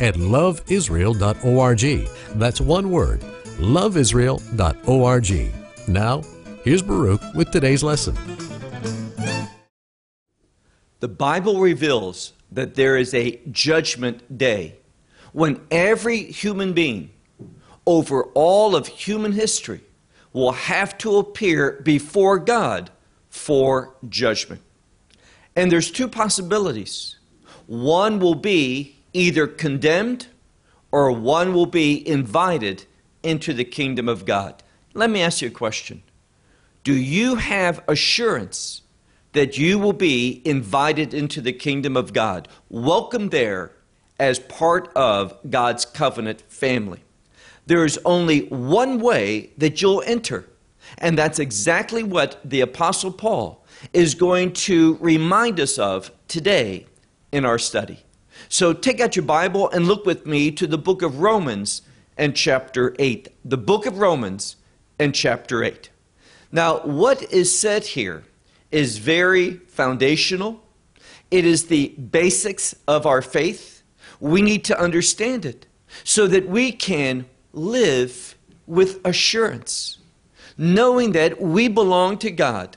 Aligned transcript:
at 0.00 0.14
loveisrael.org. 0.14 2.08
That's 2.38 2.60
one 2.60 2.90
word, 2.90 3.20
loveisrael.org. 3.58 5.52
Now, 5.88 6.22
here's 6.64 6.82
Baruch 6.82 7.22
with 7.34 7.50
today's 7.50 7.82
lesson. 7.82 8.16
The 11.00 11.08
Bible 11.08 11.60
reveals 11.60 12.32
that 12.50 12.76
there 12.76 12.96
is 12.96 13.12
a 13.12 13.38
judgment 13.50 14.38
day 14.38 14.76
when 15.32 15.60
every 15.70 16.22
human 16.22 16.72
being 16.72 17.10
over 17.86 18.22
all 18.34 18.74
of 18.74 18.86
human 18.86 19.32
history 19.32 19.80
will 20.32 20.52
have 20.52 20.96
to 20.98 21.18
appear 21.18 21.80
before 21.82 22.38
God 22.38 22.90
for 23.28 23.94
judgment. 24.08 24.62
And 25.56 25.70
there's 25.70 25.90
two 25.90 26.08
possibilities. 26.08 27.18
One 27.66 28.18
will 28.18 28.34
be 28.34 28.96
either 29.14 29.46
condemned 29.46 30.26
or 30.92 31.10
one 31.10 31.54
will 31.54 31.66
be 31.66 32.06
invited 32.06 32.84
into 33.22 33.54
the 33.54 33.64
kingdom 33.64 34.08
of 34.08 34.26
God. 34.26 34.62
Let 34.92 35.08
me 35.08 35.22
ask 35.22 35.40
you 35.40 35.48
a 35.48 35.50
question. 35.50 36.02
Do 36.82 36.92
you 36.92 37.36
have 37.36 37.82
assurance 37.88 38.82
that 39.34 39.58
you 39.58 39.78
will 39.78 39.92
be 39.92 40.40
invited 40.44 41.12
into 41.12 41.40
the 41.40 41.52
kingdom 41.52 41.96
of 41.96 42.12
God, 42.12 42.48
welcome 42.70 43.28
there 43.28 43.72
as 44.18 44.38
part 44.38 44.90
of 44.94 45.36
God's 45.50 45.84
covenant 45.84 46.40
family. 46.42 47.02
There 47.66 47.84
is 47.84 47.98
only 48.04 48.46
one 48.46 49.00
way 49.00 49.50
that 49.58 49.82
you'll 49.82 50.02
enter, 50.06 50.48
and 50.98 51.18
that's 51.18 51.40
exactly 51.40 52.04
what 52.04 52.40
the 52.44 52.60
Apostle 52.60 53.10
Paul 53.10 53.64
is 53.92 54.14
going 54.14 54.52
to 54.52 54.96
remind 55.00 55.58
us 55.58 55.78
of 55.78 56.12
today 56.28 56.86
in 57.32 57.44
our 57.44 57.58
study. 57.58 58.04
So 58.48 58.72
take 58.72 59.00
out 59.00 59.16
your 59.16 59.24
Bible 59.24 59.70
and 59.70 59.86
look 59.86 60.06
with 60.06 60.26
me 60.26 60.50
to 60.52 60.66
the 60.66 60.78
book 60.78 61.02
of 61.02 61.20
Romans 61.20 61.82
and 62.16 62.36
chapter 62.36 62.94
8. 62.98 63.28
The 63.44 63.56
book 63.56 63.86
of 63.86 63.98
Romans 63.98 64.56
and 64.98 65.14
chapter 65.14 65.64
8. 65.64 65.90
Now, 66.52 66.78
what 66.80 67.22
is 67.32 67.56
said 67.56 67.84
here 67.84 68.24
is 68.70 68.98
very 68.98 69.54
foundational. 69.68 70.62
It 71.30 71.44
is 71.44 71.66
the 71.66 71.88
basics 71.88 72.74
of 72.86 73.06
our 73.06 73.22
faith. 73.22 73.82
We 74.20 74.42
need 74.42 74.64
to 74.64 74.78
understand 74.78 75.44
it 75.44 75.66
so 76.04 76.26
that 76.28 76.48
we 76.48 76.72
can 76.72 77.26
live 77.52 78.36
with 78.66 79.04
assurance, 79.04 79.98
knowing 80.56 81.12
that 81.12 81.40
we 81.40 81.68
belong 81.68 82.18
to 82.18 82.30
God 82.30 82.76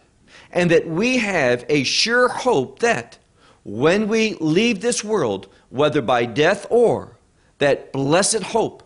and 0.52 0.72
that 0.72 0.88
we 0.88 1.18
have 1.18 1.66
a 1.70 1.84
sure 1.84 2.30
hope 2.30 2.80
that 2.80 3.18
when 3.64 4.08
we 4.08 4.36
leave 4.36 4.82
this 4.82 5.04
world, 5.04 5.48
whether 5.70 6.02
by 6.02 6.26
death 6.26 6.66
or 6.70 7.18
that 7.60 7.92
blessed 7.92 8.44
hope, 8.44 8.84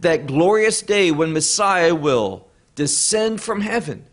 that 0.00 0.26
glorious 0.26 0.82
day 0.82 1.10
when 1.10 1.32
Messiah 1.32 1.94
will 1.94 2.48
descend 2.74 3.40
from 3.40 3.60
heaven 3.60 4.06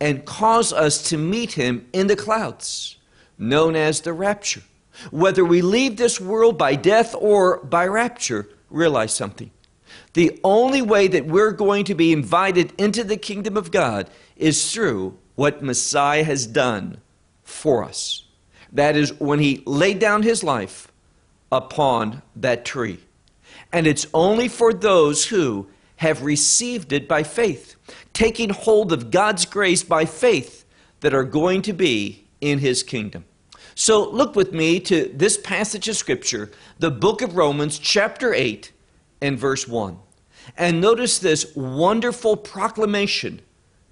and 0.00 0.24
cause 0.24 0.72
us 0.72 1.08
to 1.10 1.18
meet 1.18 1.52
him 1.52 1.86
in 1.92 2.06
the 2.06 2.16
clouds, 2.16 2.96
known 3.38 3.76
as 3.76 4.00
the 4.00 4.12
rapture. 4.12 4.62
Whether 5.10 5.44
we 5.44 5.62
leave 5.62 5.96
this 5.96 6.20
world 6.20 6.58
by 6.58 6.74
death 6.74 7.14
or 7.18 7.58
by 7.58 7.86
rapture, 7.86 8.48
realize 8.70 9.12
something. 9.12 9.50
The 10.12 10.40
only 10.44 10.82
way 10.82 11.08
that 11.08 11.26
we're 11.26 11.52
going 11.52 11.84
to 11.84 11.94
be 11.94 12.12
invited 12.12 12.72
into 12.78 13.04
the 13.04 13.16
kingdom 13.16 13.56
of 13.56 13.70
God 13.70 14.10
is 14.36 14.72
through 14.72 15.16
what 15.34 15.62
Messiah 15.62 16.24
has 16.24 16.46
done 16.46 16.98
for 17.42 17.84
us. 17.84 18.24
That 18.72 18.96
is, 18.96 19.18
when 19.18 19.38
he 19.38 19.62
laid 19.66 19.98
down 19.98 20.22
his 20.22 20.44
life 20.44 20.89
upon 21.52 22.22
that 22.36 22.64
tree. 22.64 23.00
And 23.72 23.86
it's 23.86 24.06
only 24.14 24.48
for 24.48 24.72
those 24.72 25.26
who 25.26 25.68
have 25.96 26.22
received 26.22 26.92
it 26.92 27.06
by 27.06 27.22
faith, 27.22 27.76
taking 28.12 28.50
hold 28.50 28.92
of 28.92 29.10
God's 29.10 29.44
grace 29.44 29.82
by 29.82 30.04
faith 30.04 30.64
that 31.00 31.14
are 31.14 31.24
going 31.24 31.62
to 31.62 31.72
be 31.72 32.26
in 32.40 32.58
his 32.58 32.82
kingdom. 32.82 33.24
So 33.74 34.10
look 34.10 34.34
with 34.34 34.52
me 34.52 34.80
to 34.80 35.10
this 35.14 35.38
passage 35.38 35.88
of 35.88 35.96
Scripture, 35.96 36.50
the 36.78 36.90
book 36.90 37.22
of 37.22 37.36
Romans, 37.36 37.78
chapter 37.78 38.34
8, 38.34 38.72
and 39.20 39.38
verse 39.38 39.66
1. 39.68 39.98
And 40.56 40.80
notice 40.80 41.18
this 41.18 41.54
wonderful 41.54 42.36
proclamation 42.36 43.40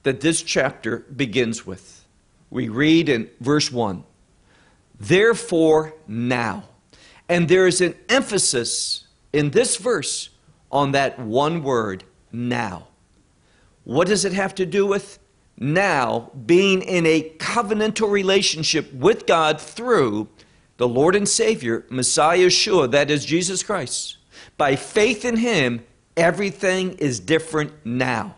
that 0.02 0.20
this 0.20 0.42
chapter 0.42 0.98
begins 1.14 1.66
with. 1.66 2.04
We 2.50 2.68
read 2.68 3.08
in 3.08 3.30
verse 3.40 3.70
1 3.70 4.04
Therefore, 4.98 5.94
now. 6.06 6.64
And 7.28 7.48
there 7.48 7.66
is 7.66 7.80
an 7.80 7.94
emphasis 8.08 9.06
in 9.32 9.50
this 9.50 9.76
verse 9.76 10.30
on 10.70 10.92
that 10.92 11.18
one 11.18 11.62
word, 11.62 12.04
now. 12.32 12.88
What 13.84 14.08
does 14.08 14.24
it 14.24 14.32
have 14.32 14.54
to 14.56 14.66
do 14.66 14.86
with? 14.86 15.18
Now 15.56 16.30
being 16.46 16.82
in 16.82 17.04
a 17.06 17.30
covenantal 17.38 18.10
relationship 18.10 18.92
with 18.92 19.26
God 19.26 19.60
through 19.60 20.28
the 20.76 20.88
Lord 20.88 21.16
and 21.16 21.28
Savior, 21.28 21.84
Messiah 21.90 22.46
Yeshua, 22.46 22.90
that 22.92 23.10
is 23.10 23.24
Jesus 23.24 23.62
Christ. 23.62 24.18
By 24.56 24.76
faith 24.76 25.24
in 25.24 25.36
Him, 25.36 25.84
everything 26.16 26.92
is 26.98 27.18
different 27.18 27.72
now. 27.84 28.36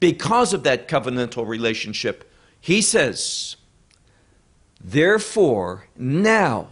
Because 0.00 0.52
of 0.52 0.64
that 0.64 0.88
covenantal 0.88 1.46
relationship, 1.46 2.30
He 2.60 2.82
says, 2.82 3.56
Therefore, 4.80 5.88
now 5.96 6.68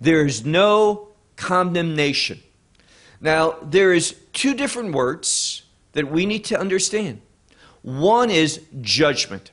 there 0.00 0.26
is 0.26 0.44
no 0.44 1.08
condemnation 1.36 2.40
now, 3.20 3.56
there 3.62 3.92
is 3.92 4.16
two 4.32 4.54
different 4.54 4.94
words 4.94 5.62
that 5.92 6.10
we 6.10 6.24
need 6.24 6.44
to 6.46 6.58
understand. 6.58 7.20
One 7.82 8.30
is 8.30 8.62
judgment. 8.80 9.50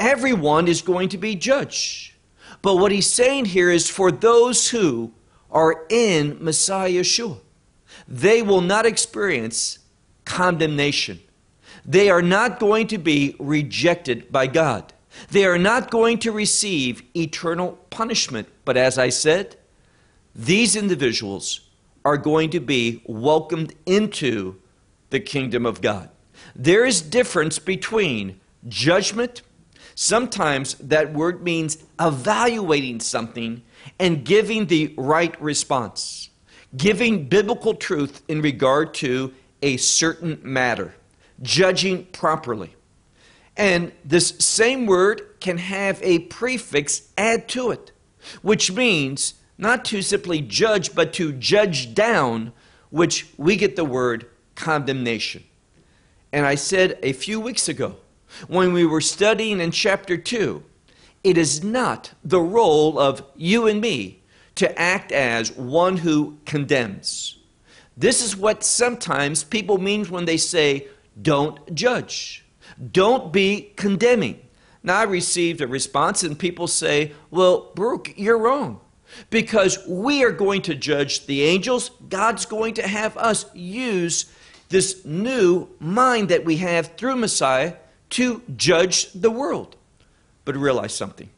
Everyone 0.00 0.66
is 0.66 0.82
going 0.82 1.08
to 1.10 1.18
be 1.18 1.36
judged. 1.36 2.14
But 2.60 2.76
what 2.76 2.92
he's 2.92 3.10
saying 3.10 3.46
here 3.46 3.70
is 3.70 3.88
for 3.88 4.10
those 4.10 4.68
who 4.68 5.12
are 5.50 5.84
in 5.90 6.38
Messiah 6.42 6.90
Yeshua, 6.90 7.38
they 8.08 8.42
will 8.42 8.60
not 8.60 8.86
experience 8.86 9.78
condemnation. 10.24 11.20
They 11.84 12.10
are 12.10 12.22
not 12.22 12.58
going 12.58 12.88
to 12.88 12.98
be 12.98 13.36
rejected 13.38 14.30
by 14.30 14.46
God. 14.46 14.92
They 15.30 15.44
are 15.44 15.58
not 15.58 15.90
going 15.90 16.18
to 16.20 16.32
receive 16.32 17.02
eternal 17.14 17.78
punishment. 17.90 18.48
But 18.64 18.76
as 18.76 18.98
I 18.98 19.08
said, 19.08 19.56
these 20.34 20.76
individuals 20.76 21.60
are 22.04 22.16
going 22.16 22.50
to 22.50 22.60
be 22.60 23.02
welcomed 23.06 23.74
into 23.86 24.56
the 25.10 25.20
kingdom 25.20 25.66
of 25.66 25.80
God. 25.80 26.10
There 26.56 26.84
is 26.84 27.02
difference 27.02 27.58
between 27.58 28.40
judgment, 28.68 29.42
sometimes 29.94 30.74
that 30.74 31.12
word 31.12 31.42
means 31.42 31.78
evaluating 32.00 33.00
something 33.00 33.62
and 33.98 34.24
giving 34.24 34.66
the 34.66 34.94
right 34.96 35.40
response, 35.40 36.30
giving 36.76 37.28
biblical 37.28 37.74
truth 37.74 38.22
in 38.28 38.40
regard 38.40 38.94
to 38.94 39.32
a 39.62 39.76
certain 39.76 40.40
matter, 40.42 40.94
judging 41.42 42.06
properly. 42.06 42.74
And 43.56 43.92
this 44.04 44.30
same 44.38 44.86
word 44.86 45.22
can 45.40 45.58
have 45.58 46.02
a 46.02 46.20
prefix 46.20 47.08
add 47.18 47.48
to 47.50 47.70
it, 47.70 47.92
which 48.40 48.72
means 48.72 49.34
not 49.58 49.84
to 49.86 50.02
simply 50.02 50.40
judge, 50.40 50.94
but 50.94 51.12
to 51.14 51.32
judge 51.32 51.94
down, 51.94 52.52
which 52.90 53.26
we 53.36 53.56
get 53.56 53.76
the 53.76 53.84
word 53.84 54.26
condemnation. 54.54 55.44
And 56.32 56.46
I 56.46 56.54
said 56.54 56.98
a 57.02 57.12
few 57.12 57.38
weeks 57.40 57.68
ago, 57.68 57.96
when 58.48 58.72
we 58.72 58.86
were 58.86 59.02
studying 59.02 59.60
in 59.60 59.70
chapter 59.70 60.16
2, 60.16 60.62
it 61.22 61.36
is 61.38 61.62
not 61.62 62.12
the 62.24 62.40
role 62.40 62.98
of 62.98 63.22
you 63.36 63.66
and 63.66 63.80
me 63.80 64.22
to 64.54 64.78
act 64.80 65.12
as 65.12 65.52
one 65.52 65.98
who 65.98 66.38
condemns. 66.46 67.38
This 67.96 68.22
is 68.22 68.36
what 68.36 68.64
sometimes 68.64 69.44
people 69.44 69.78
mean 69.78 70.06
when 70.06 70.24
they 70.24 70.38
say, 70.38 70.88
don't 71.20 71.74
judge, 71.74 72.41
don't 72.90 73.32
be 73.32 73.72
condemning. 73.76 74.40
Now, 74.82 74.98
I 74.98 75.04
received 75.04 75.60
a 75.60 75.66
response, 75.66 76.22
and 76.22 76.38
people 76.38 76.66
say, 76.66 77.12
Well, 77.30 77.70
Baruch, 77.74 78.14
you're 78.16 78.38
wrong. 78.38 78.80
because 79.30 79.78
we 79.86 80.24
are 80.24 80.32
going 80.32 80.62
to 80.62 80.74
judge 80.74 81.26
the 81.26 81.42
angels. 81.42 81.90
God's 82.08 82.46
going 82.46 82.74
to 82.74 82.86
have 82.86 83.16
us 83.16 83.44
use 83.54 84.26
this 84.68 85.04
new 85.04 85.68
mind 85.78 86.30
that 86.30 86.44
we 86.44 86.56
have 86.58 86.92
through 86.96 87.16
Messiah 87.16 87.74
to 88.10 88.42
judge 88.56 89.12
the 89.12 89.30
world. 89.30 89.76
But 90.44 90.56
realize 90.56 90.94
something. 90.94 91.28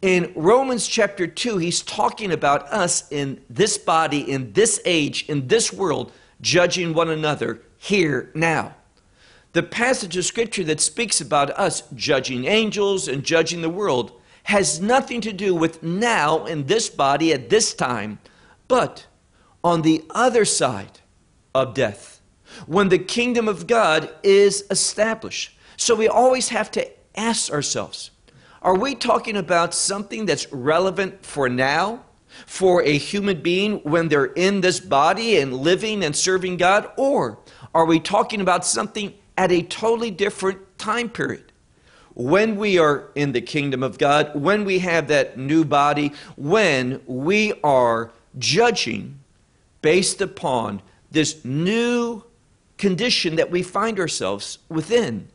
In 0.00 0.32
Romans 0.36 0.86
chapter 0.86 1.26
2, 1.26 1.58
he's 1.58 1.82
talking 1.82 2.30
about 2.30 2.68
us 2.68 3.10
in 3.10 3.40
this 3.50 3.78
body, 3.78 4.20
in 4.30 4.52
this 4.52 4.80
age, 4.84 5.28
in 5.28 5.48
this 5.48 5.72
world, 5.72 6.12
judging 6.40 6.94
one 6.94 7.10
another 7.10 7.60
here 7.78 8.30
now. 8.34 8.74
The 9.52 9.62
passage 9.62 10.16
of 10.16 10.24
scripture 10.24 10.64
that 10.64 10.80
speaks 10.80 11.20
about 11.20 11.50
us 11.50 11.82
judging 11.94 12.46
angels 12.46 13.06
and 13.06 13.22
judging 13.22 13.60
the 13.60 13.68
world 13.68 14.12
has 14.44 14.80
nothing 14.80 15.20
to 15.20 15.32
do 15.32 15.54
with 15.54 15.82
now 15.82 16.46
in 16.46 16.66
this 16.66 16.88
body 16.88 17.34
at 17.34 17.50
this 17.50 17.74
time, 17.74 18.18
but 18.66 19.06
on 19.62 19.82
the 19.82 20.04
other 20.10 20.46
side 20.46 21.00
of 21.54 21.74
death, 21.74 22.22
when 22.66 22.88
the 22.88 22.98
kingdom 22.98 23.46
of 23.46 23.66
God 23.66 24.10
is 24.22 24.64
established. 24.70 25.56
So 25.76 25.94
we 25.94 26.08
always 26.08 26.48
have 26.48 26.70
to 26.72 26.88
ask 27.14 27.52
ourselves 27.52 28.10
are 28.62 28.78
we 28.78 28.94
talking 28.94 29.36
about 29.36 29.74
something 29.74 30.24
that's 30.24 30.50
relevant 30.52 31.26
for 31.26 31.48
now, 31.48 32.04
for 32.46 32.80
a 32.84 32.96
human 32.96 33.42
being 33.42 33.78
when 33.78 34.08
they're 34.08 34.26
in 34.26 34.60
this 34.60 34.78
body 34.78 35.38
and 35.38 35.52
living 35.52 36.04
and 36.04 36.14
serving 36.14 36.58
God? 36.58 36.88
Or 36.96 37.40
are 37.74 37.84
we 37.84 37.98
talking 37.98 38.40
about 38.40 38.64
something 38.64 39.12
at 39.36 39.52
a 39.52 39.62
totally 39.62 40.10
different 40.10 40.58
time 40.78 41.08
period? 41.08 41.52
When 42.14 42.56
we 42.56 42.78
are 42.78 43.08
in 43.14 43.32
the 43.32 43.40
kingdom 43.40 43.82
of 43.82 43.98
God, 43.98 44.34
when 44.34 44.64
we 44.64 44.80
have 44.80 45.08
that 45.08 45.38
new 45.38 45.64
body, 45.64 46.12
when 46.36 47.00
we 47.06 47.54
are 47.64 48.10
judging 48.38 49.18
based 49.80 50.20
upon 50.20 50.82
this 51.10 51.44
new 51.44 52.22
condition 52.76 53.36
that 53.36 53.50
we 53.50 53.62
find 53.62 53.98
ourselves 53.98 54.58
within, 54.68 55.28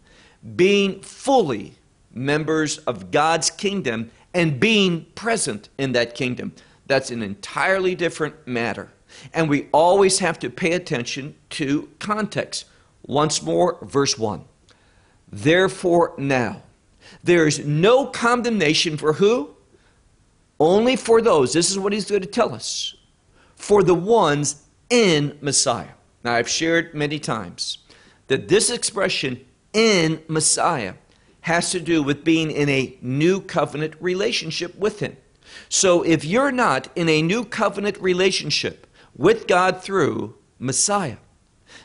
being 0.55 1.01
fully 1.01 1.75
members 2.13 2.79
of 2.79 3.11
God's 3.11 3.49
kingdom 3.49 4.11
and 4.33 4.59
being 4.59 5.05
present 5.15 5.69
in 5.77 5.93
that 5.93 6.15
kingdom. 6.15 6.53
That's 6.87 7.11
an 7.11 7.21
entirely 7.21 7.95
different 7.95 8.47
matter. 8.47 8.89
And 9.33 9.49
we 9.49 9.67
always 9.71 10.19
have 10.19 10.39
to 10.39 10.49
pay 10.49 10.73
attention 10.73 11.35
to 11.51 11.89
context. 11.99 12.65
Once 13.07 13.41
more, 13.41 13.79
verse 13.81 14.17
1. 14.17 14.43
Therefore, 15.31 16.13
now, 16.17 16.61
there 17.23 17.47
is 17.47 17.65
no 17.65 18.05
condemnation 18.05 18.97
for 18.97 19.13
who? 19.13 19.55
Only 20.59 20.95
for 20.95 21.21
those. 21.21 21.53
This 21.53 21.71
is 21.71 21.79
what 21.79 21.93
he's 21.93 22.09
going 22.09 22.21
to 22.21 22.27
tell 22.27 22.53
us. 22.53 22.95
For 23.55 23.81
the 23.81 23.95
ones 23.95 24.63
in 24.89 25.37
Messiah. 25.41 25.89
Now, 26.23 26.33
I've 26.33 26.49
shared 26.49 26.93
many 26.93 27.19
times 27.19 27.79
that 28.27 28.49
this 28.49 28.69
expression, 28.69 29.45
in 29.73 30.21
Messiah, 30.27 30.95
has 31.41 31.71
to 31.71 31.79
do 31.79 32.03
with 32.03 32.25
being 32.25 32.51
in 32.51 32.67
a 32.67 32.97
new 33.01 33.39
covenant 33.39 33.95
relationship 34.01 34.77
with 34.77 34.99
Him. 34.99 35.15
So 35.69 36.03
if 36.03 36.25
you're 36.25 36.51
not 36.51 36.89
in 36.95 37.07
a 37.07 37.21
new 37.21 37.45
covenant 37.45 37.97
relationship 38.01 38.85
with 39.15 39.47
God 39.47 39.81
through 39.81 40.35
Messiah, 40.59 41.17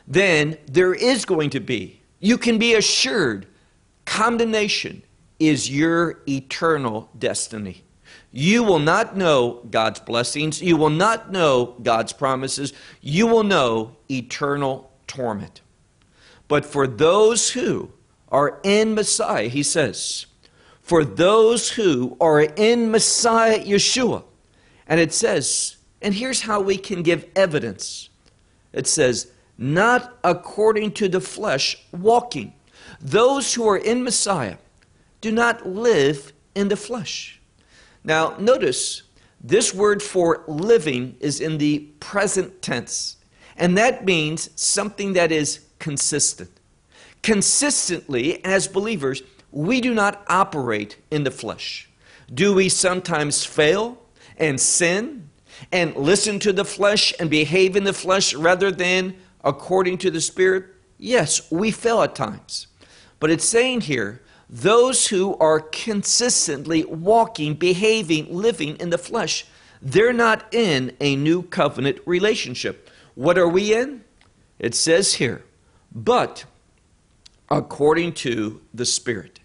then 0.06 0.58
there 0.66 0.94
is 0.94 1.24
going 1.24 1.50
to 1.50 1.60
be, 1.60 2.00
you 2.20 2.38
can 2.38 2.58
be 2.58 2.74
assured, 2.74 3.46
condemnation 4.04 5.02
is 5.38 5.70
your 5.70 6.20
eternal 6.28 7.10
destiny. 7.18 7.82
You 8.30 8.62
will 8.62 8.78
not 8.78 9.16
know 9.16 9.62
God's 9.70 10.00
blessings. 10.00 10.62
You 10.62 10.76
will 10.76 10.90
not 10.90 11.30
know 11.30 11.76
God's 11.82 12.12
promises. 12.12 12.72
You 13.00 13.26
will 13.26 13.44
know 13.44 13.96
eternal 14.10 14.90
torment. 15.06 15.60
But 16.48 16.64
for 16.64 16.86
those 16.86 17.50
who 17.50 17.90
are 18.28 18.60
in 18.62 18.94
Messiah, 18.94 19.48
he 19.48 19.62
says, 19.62 20.26
for 20.80 21.04
those 21.04 21.70
who 21.70 22.16
are 22.20 22.40
in 22.40 22.90
Messiah 22.90 23.60
Yeshua. 23.64 24.24
And 24.86 25.00
it 25.00 25.12
says, 25.12 25.76
and 26.00 26.14
here's 26.14 26.42
how 26.42 26.60
we 26.60 26.76
can 26.76 27.02
give 27.02 27.26
evidence 27.36 28.08
it 28.72 28.86
says, 28.86 29.31
not 29.58 30.18
according 30.24 30.92
to 30.92 31.08
the 31.08 31.20
flesh, 31.20 31.76
walking. 31.92 32.52
Those 33.00 33.54
who 33.54 33.66
are 33.68 33.76
in 33.76 34.02
Messiah 34.02 34.56
do 35.20 35.30
not 35.30 35.66
live 35.66 36.32
in 36.54 36.68
the 36.68 36.76
flesh. 36.76 37.40
Now, 38.04 38.36
notice 38.38 39.02
this 39.40 39.72
word 39.74 40.02
for 40.02 40.44
living 40.46 41.16
is 41.20 41.40
in 41.40 41.58
the 41.58 41.80
present 42.00 42.62
tense, 42.62 43.16
and 43.56 43.76
that 43.78 44.04
means 44.04 44.50
something 44.56 45.12
that 45.12 45.30
is 45.32 45.60
consistent 45.78 46.50
consistently 47.22 48.44
as 48.44 48.68
believers, 48.68 49.22
we 49.50 49.80
do 49.80 49.94
not 49.94 50.22
operate 50.28 50.98
in 51.10 51.24
the 51.24 51.30
flesh. 51.30 51.88
Do 52.32 52.54
we 52.54 52.68
sometimes 52.68 53.44
fail 53.44 53.98
and 54.36 54.60
sin 54.60 55.30
and 55.70 55.94
listen 55.96 56.38
to 56.40 56.52
the 56.52 56.64
flesh 56.64 57.14
and 57.20 57.30
behave 57.30 57.76
in 57.76 57.84
the 57.84 57.92
flesh 57.92 58.34
rather 58.34 58.70
than 58.70 59.14
according 59.44 59.98
to 59.98 60.10
the 60.10 60.20
Spirit? 60.20 60.66
Yes, 60.98 61.50
we 61.50 61.70
fail 61.70 62.02
at 62.02 62.14
times. 62.14 62.68
But 63.18 63.30
it's 63.30 63.44
saying 63.44 63.82
here, 63.82 64.22
those 64.48 65.08
who 65.08 65.36
are 65.38 65.60
consistently 65.60 66.84
walking, 66.84 67.54
behaving, 67.54 68.34
living 68.34 68.76
in 68.76 68.90
the 68.90 68.98
flesh, 68.98 69.46
they're 69.80 70.12
not 70.12 70.52
in 70.52 70.96
a 71.00 71.16
new 71.16 71.42
covenant 71.42 71.98
relationship. 72.06 72.90
What 73.14 73.38
are 73.38 73.48
we 73.48 73.74
in? 73.74 74.04
It 74.58 74.74
says 74.74 75.14
here, 75.14 75.42
but 75.94 76.44
according 77.50 78.12
to 78.12 78.60
the 78.72 78.86
Spirit. 78.86 79.40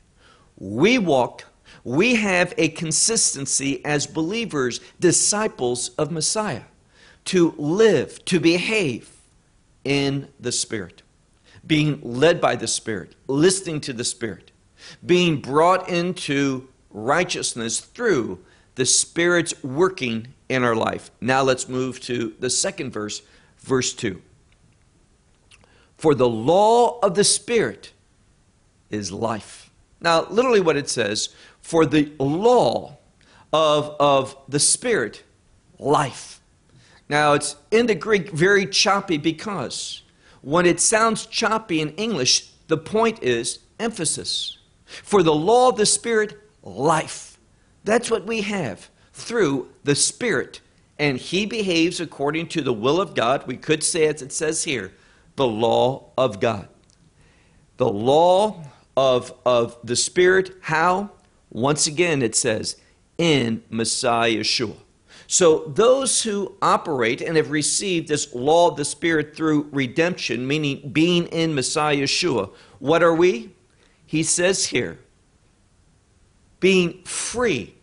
We 0.57 0.97
walk, 0.97 1.45
we 1.83 2.15
have 2.15 2.53
a 2.57 2.69
consistency 2.69 3.83
as 3.85 4.07
believers, 4.07 4.79
disciples 4.99 5.89
of 5.89 6.11
Messiah, 6.11 6.63
to 7.25 7.53
live, 7.57 8.23
to 8.25 8.39
behave 8.39 9.16
in 9.87 10.27
the 10.37 10.51
Spirit, 10.51 11.01
being 11.65 12.01
led 12.03 12.41
by 12.41 12.57
the 12.57 12.67
Spirit, 12.67 13.15
listening 13.27 13.79
to 13.81 13.93
the 13.93 14.03
Spirit, 14.03 14.51
being 15.05 15.39
brought 15.39 15.87
into 15.87 16.67
righteousness 16.91 17.79
through 17.79 18.39
the 18.75 18.85
Spirit's 18.85 19.63
working 19.63 20.27
in 20.49 20.63
our 20.63 20.75
life. 20.75 21.09
Now 21.21 21.41
let's 21.41 21.69
move 21.69 22.01
to 22.01 22.35
the 22.39 22.49
second 22.49 22.91
verse, 22.91 23.21
verse 23.59 23.93
2. 23.93 24.21
For 25.97 26.13
the 26.13 26.29
law 26.29 26.99
of 26.99 27.15
the 27.15 27.23
Spirit 27.23 27.93
is 28.89 29.11
life. 29.11 29.71
Now, 30.01 30.27
literally, 30.29 30.61
what 30.61 30.77
it 30.77 30.89
says 30.89 31.29
for 31.61 31.85
the 31.85 32.11
law 32.19 32.97
of, 33.53 33.95
of 33.99 34.35
the 34.47 34.59
Spirit, 34.59 35.23
life. 35.79 36.36
Now, 37.09 37.33
it's 37.33 37.55
in 37.71 37.85
the 37.85 37.95
Greek 37.95 38.31
very 38.31 38.65
choppy 38.65 39.17
because 39.17 40.03
when 40.41 40.65
it 40.65 40.79
sounds 40.79 41.25
choppy 41.25 41.81
in 41.81 41.89
English, 41.91 42.49
the 42.67 42.77
point 42.77 43.23
is 43.23 43.59
emphasis. 43.79 44.57
For 44.85 45.23
the 45.23 45.35
law 45.35 45.69
of 45.69 45.77
the 45.77 45.85
Spirit, 45.85 46.37
life. 46.63 47.37
That's 47.83 48.11
what 48.11 48.25
we 48.25 48.41
have 48.41 48.89
through 49.13 49.69
the 49.83 49.95
Spirit. 49.95 50.61
And 50.99 51.17
He 51.17 51.45
behaves 51.45 51.99
according 51.99 52.47
to 52.49 52.61
the 52.61 52.73
will 52.73 52.99
of 52.99 53.15
God. 53.15 53.45
We 53.47 53.57
could 53.57 53.83
say, 53.83 54.07
as 54.07 54.21
it 54.21 54.31
says 54.31 54.63
here, 54.63 54.93
the 55.35 55.47
law 55.47 56.11
of 56.17 56.39
God. 56.39 56.67
The 57.77 57.89
law 57.89 58.63
of, 58.95 59.33
of 59.45 59.77
the 59.83 59.95
Spirit. 59.95 60.55
How? 60.61 61.11
Once 61.49 61.87
again, 61.87 62.21
it 62.21 62.35
says, 62.35 62.77
in 63.17 63.63
Messiah 63.69 64.31
Yeshua. 64.31 64.75
So 65.27 65.65
those 65.67 66.23
who 66.23 66.55
operate 66.61 67.21
and 67.21 67.35
have 67.35 67.51
received 67.51 68.07
this 68.07 68.33
law 68.33 68.69
of 68.69 68.77
the 68.77 68.85
Spirit 68.85 69.35
through 69.35 69.67
redemption, 69.71 70.47
meaning 70.47 70.89
being 70.91 71.27
in 71.27 71.53
Messiah 71.53 71.97
Yeshua, 71.97 72.49
what 72.79 73.03
are 73.03 73.13
we? 73.13 73.53
He 74.05 74.23
says 74.23 74.67
here, 74.67 74.99
being 76.61 77.03
free. 77.03 77.75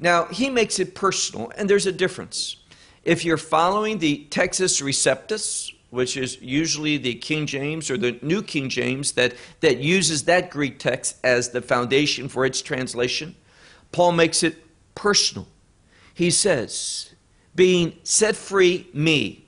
Now, 0.00 0.26
he 0.26 0.50
makes 0.50 0.80
it 0.80 0.96
personal, 0.96 1.52
and 1.56 1.70
there's 1.70 1.86
a 1.86 1.92
difference. 1.92 2.56
If 3.04 3.24
you're 3.24 3.36
following 3.36 3.98
the 3.98 4.26
Textus 4.30 4.82
Receptus, 4.82 5.72
which 5.90 6.16
is 6.16 6.40
usually 6.42 6.98
the 6.98 7.14
King 7.14 7.46
James 7.46 7.90
or 7.90 7.96
the 7.96 8.18
New 8.22 8.42
King 8.42 8.68
James 8.68 9.12
that, 9.12 9.34
that 9.60 9.78
uses 9.78 10.24
that 10.24 10.50
Greek 10.50 10.78
text 10.78 11.16
as 11.24 11.50
the 11.50 11.62
foundation 11.62 12.28
for 12.28 12.44
its 12.44 12.60
translation. 12.60 13.34
Paul 13.92 14.12
makes 14.12 14.42
it 14.42 14.56
personal. 14.94 15.48
He 16.18 16.30
says, 16.30 17.14
being 17.54 17.96
set 18.02 18.36
free 18.36 18.88
me. 18.92 19.46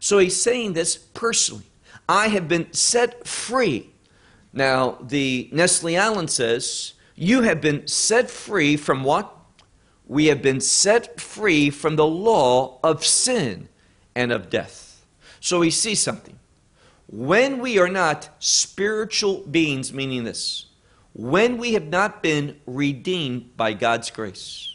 So 0.00 0.18
he's 0.18 0.40
saying 0.40 0.72
this 0.72 0.96
personally. 0.96 1.66
I 2.08 2.28
have 2.28 2.48
been 2.48 2.72
set 2.72 3.26
free. 3.26 3.90
Now, 4.52 4.98
the 5.02 5.48
Nestle 5.52 5.96
Aland 5.96 6.30
says, 6.30 6.94
you 7.16 7.42
have 7.42 7.60
been 7.60 7.86
set 7.86 8.30
free 8.30 8.76
from 8.76 9.04
what? 9.04 9.34
we 10.06 10.26
have 10.26 10.42
been 10.42 10.60
set 10.60 11.20
free 11.20 11.70
from 11.70 11.96
the 11.96 12.06
law 12.06 12.78
of 12.82 13.04
sin 13.04 13.68
and 14.14 14.32
of 14.32 14.50
death. 14.50 15.04
So 15.40 15.60
we 15.60 15.70
see 15.70 15.94
something. 15.94 16.38
When 17.06 17.58
we 17.58 17.78
are 17.78 17.88
not 17.88 18.28
spiritual 18.38 19.40
beings, 19.50 19.92
meaning 19.92 20.24
this, 20.24 20.66
when 21.12 21.58
we 21.58 21.74
have 21.74 21.86
not 21.86 22.22
been 22.22 22.60
redeemed 22.66 23.56
by 23.56 23.72
God's 23.72 24.10
grace, 24.10 24.73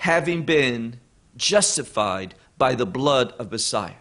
having 0.00 0.44
been 0.44 0.98
justified 1.36 2.34
by 2.56 2.74
the 2.74 2.86
blood 2.86 3.32
of 3.38 3.52
Messiah, 3.52 4.00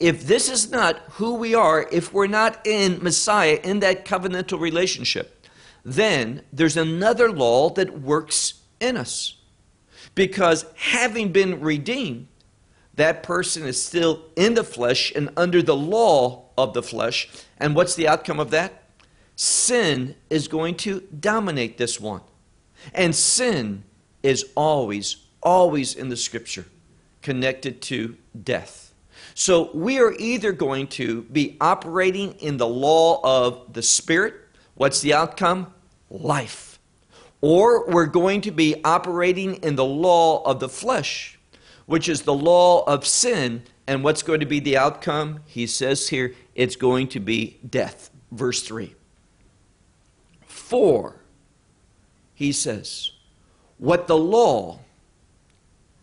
if 0.00 0.26
this 0.26 0.50
is 0.50 0.70
not 0.70 0.98
who 1.10 1.34
we 1.34 1.54
are, 1.54 1.86
if 1.92 2.12
we're 2.12 2.26
not 2.26 2.66
in 2.66 3.02
Messiah, 3.02 3.60
in 3.62 3.80
that 3.80 4.06
covenantal 4.06 4.58
relationship, 4.58 5.46
then 5.84 6.40
there's 6.52 6.78
another 6.78 7.30
law 7.30 7.68
that 7.70 8.00
works 8.00 8.62
in 8.80 8.96
us. 8.96 9.36
Because 10.14 10.64
having 10.74 11.32
been 11.32 11.60
redeemed, 11.60 12.28
that 12.94 13.22
person 13.22 13.64
is 13.64 13.84
still 13.84 14.22
in 14.36 14.54
the 14.54 14.64
flesh 14.64 15.12
and 15.14 15.28
under 15.36 15.60
the 15.60 15.76
law 15.76 16.46
of 16.56 16.72
the 16.72 16.82
flesh. 16.82 17.28
And 17.58 17.76
what's 17.76 17.94
the 17.94 18.08
outcome 18.08 18.40
of 18.40 18.50
that? 18.52 18.84
Sin 19.36 20.16
is 20.30 20.48
going 20.48 20.76
to 20.76 21.00
dominate 21.20 21.76
this 21.76 22.00
one. 22.00 22.22
And 22.94 23.14
sin 23.14 23.84
is 24.22 24.46
always, 24.54 25.16
always 25.46 25.94
in 25.94 26.08
the 26.08 26.16
scripture 26.16 26.66
connected 27.22 27.80
to 27.80 28.16
death. 28.42 28.92
So 29.34 29.70
we 29.72 30.00
are 30.00 30.12
either 30.18 30.50
going 30.50 30.88
to 30.88 31.22
be 31.22 31.56
operating 31.60 32.32
in 32.40 32.56
the 32.56 32.66
law 32.66 33.20
of 33.22 33.72
the 33.72 33.82
Spirit. 33.82 34.34
What's 34.74 35.00
the 35.00 35.14
outcome? 35.14 35.72
Life. 36.10 36.80
Or 37.40 37.88
we're 37.88 38.06
going 38.06 38.40
to 38.42 38.50
be 38.50 38.82
operating 38.84 39.56
in 39.56 39.76
the 39.76 39.84
law 39.84 40.42
of 40.42 40.58
the 40.58 40.68
flesh, 40.68 41.38
which 41.86 42.08
is 42.08 42.22
the 42.22 42.34
law 42.34 42.82
of 42.84 43.06
sin. 43.06 43.62
And 43.86 44.02
what's 44.02 44.22
going 44.22 44.40
to 44.40 44.46
be 44.46 44.58
the 44.58 44.76
outcome? 44.76 45.40
He 45.46 45.66
says 45.66 46.08
here, 46.08 46.34
it's 46.54 46.76
going 46.76 47.08
to 47.08 47.20
be 47.20 47.58
death. 47.68 48.10
Verse 48.32 48.62
3. 48.62 48.94
For, 50.46 51.20
he 52.34 52.50
says, 52.50 53.12
what 53.78 54.08
the 54.08 54.16
law 54.16 54.80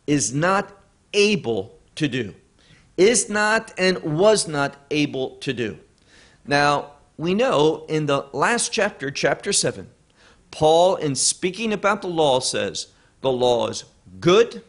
is 0.07 0.33
not 0.33 0.72
able 1.13 1.77
to 1.95 2.07
do, 2.07 2.33
is 2.98 3.29
not 3.29 3.74
and 3.77 3.98
was 4.00 4.48
not 4.48 4.75
able 4.91 5.31
to 5.38 5.53
do. 5.53 5.79
Now, 6.45 6.91
we 7.17 7.33
know 7.33 7.86
in 7.88 8.05
the 8.05 8.25
last 8.33 8.72
chapter, 8.72 9.12
chapter 9.12 9.53
7, 9.53 9.89
Paul, 10.51 10.95
in 10.95 11.15
speaking 11.15 11.74
about 11.74 12.01
the 12.01 12.07
law, 12.07 12.39
says 12.39 12.88
the 13.22 13.31
law 13.31 13.67
is 13.67 13.86
good, 14.19 14.63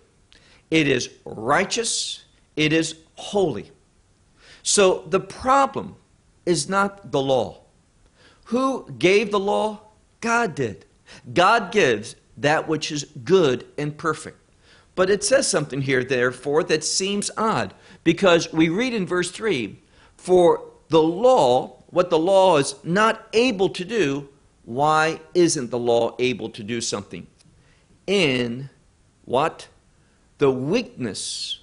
it 0.70 0.88
is 0.88 1.10
righteous, 1.24 2.24
it 2.56 2.72
is 2.72 2.96
holy. 3.16 3.70
So 4.62 5.04
the 5.08 5.20
problem 5.20 5.96
is 6.46 6.68
not 6.68 7.12
the 7.12 7.20
law. 7.20 7.60
Who 8.44 8.90
gave 8.92 9.30
the 9.30 9.40
law? 9.40 9.80
God 10.20 10.54
did. 10.54 10.84
God 11.32 11.72
gives 11.72 12.16
that 12.36 12.66
which 12.68 12.90
is 12.90 13.04
good 13.24 13.66
and 13.78 13.96
perfect. 13.96 14.38
But 14.94 15.10
it 15.10 15.24
says 15.24 15.48
something 15.48 15.82
here, 15.82 16.04
therefore, 16.04 16.62
that 16.64 16.84
seems 16.84 17.30
odd 17.36 17.74
because 18.04 18.52
we 18.52 18.68
read 18.68 18.94
in 18.94 19.06
verse 19.06 19.30
3 19.30 19.78
For 20.16 20.70
the 20.88 21.02
law, 21.02 21.82
what 21.88 22.10
the 22.10 22.18
law 22.18 22.58
is 22.58 22.76
not 22.84 23.26
able 23.32 23.68
to 23.70 23.84
do, 23.84 24.28
why 24.64 25.20
isn't 25.34 25.70
the 25.70 25.78
law 25.78 26.14
able 26.18 26.48
to 26.50 26.62
do 26.62 26.80
something? 26.80 27.26
In 28.06 28.70
what? 29.24 29.68
The 30.38 30.50
weakness 30.50 31.60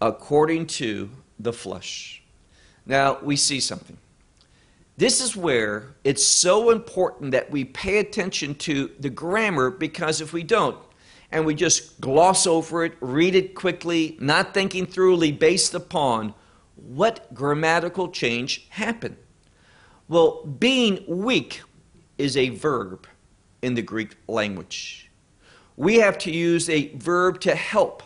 according 0.00 0.66
to 0.66 1.10
the 1.38 1.52
flesh. 1.52 2.22
Now, 2.86 3.18
we 3.22 3.36
see 3.36 3.60
something. 3.60 3.96
This 4.96 5.20
is 5.20 5.36
where 5.36 5.94
it's 6.02 6.26
so 6.26 6.70
important 6.70 7.30
that 7.32 7.50
we 7.50 7.64
pay 7.64 7.98
attention 7.98 8.54
to 8.56 8.90
the 8.98 9.10
grammar 9.10 9.70
because 9.70 10.20
if 10.20 10.32
we 10.32 10.42
don't, 10.42 10.76
and 11.30 11.44
we 11.44 11.54
just 11.54 12.00
gloss 12.00 12.46
over 12.46 12.84
it, 12.84 12.94
read 13.00 13.34
it 13.34 13.54
quickly, 13.54 14.16
not 14.20 14.54
thinking 14.54 14.86
thoroughly 14.86 15.32
based 15.32 15.74
upon 15.74 16.34
what 16.76 17.32
grammatical 17.34 18.08
change 18.08 18.66
happened. 18.70 19.16
Well, 20.08 20.44
being 20.44 21.04
weak 21.06 21.62
is 22.16 22.36
a 22.36 22.48
verb 22.50 23.06
in 23.60 23.74
the 23.74 23.82
Greek 23.82 24.16
language. 24.26 25.10
We 25.76 25.96
have 25.96 26.18
to 26.18 26.30
use 26.30 26.68
a 26.70 26.88
verb 26.96 27.40
to 27.42 27.54
help, 27.54 28.02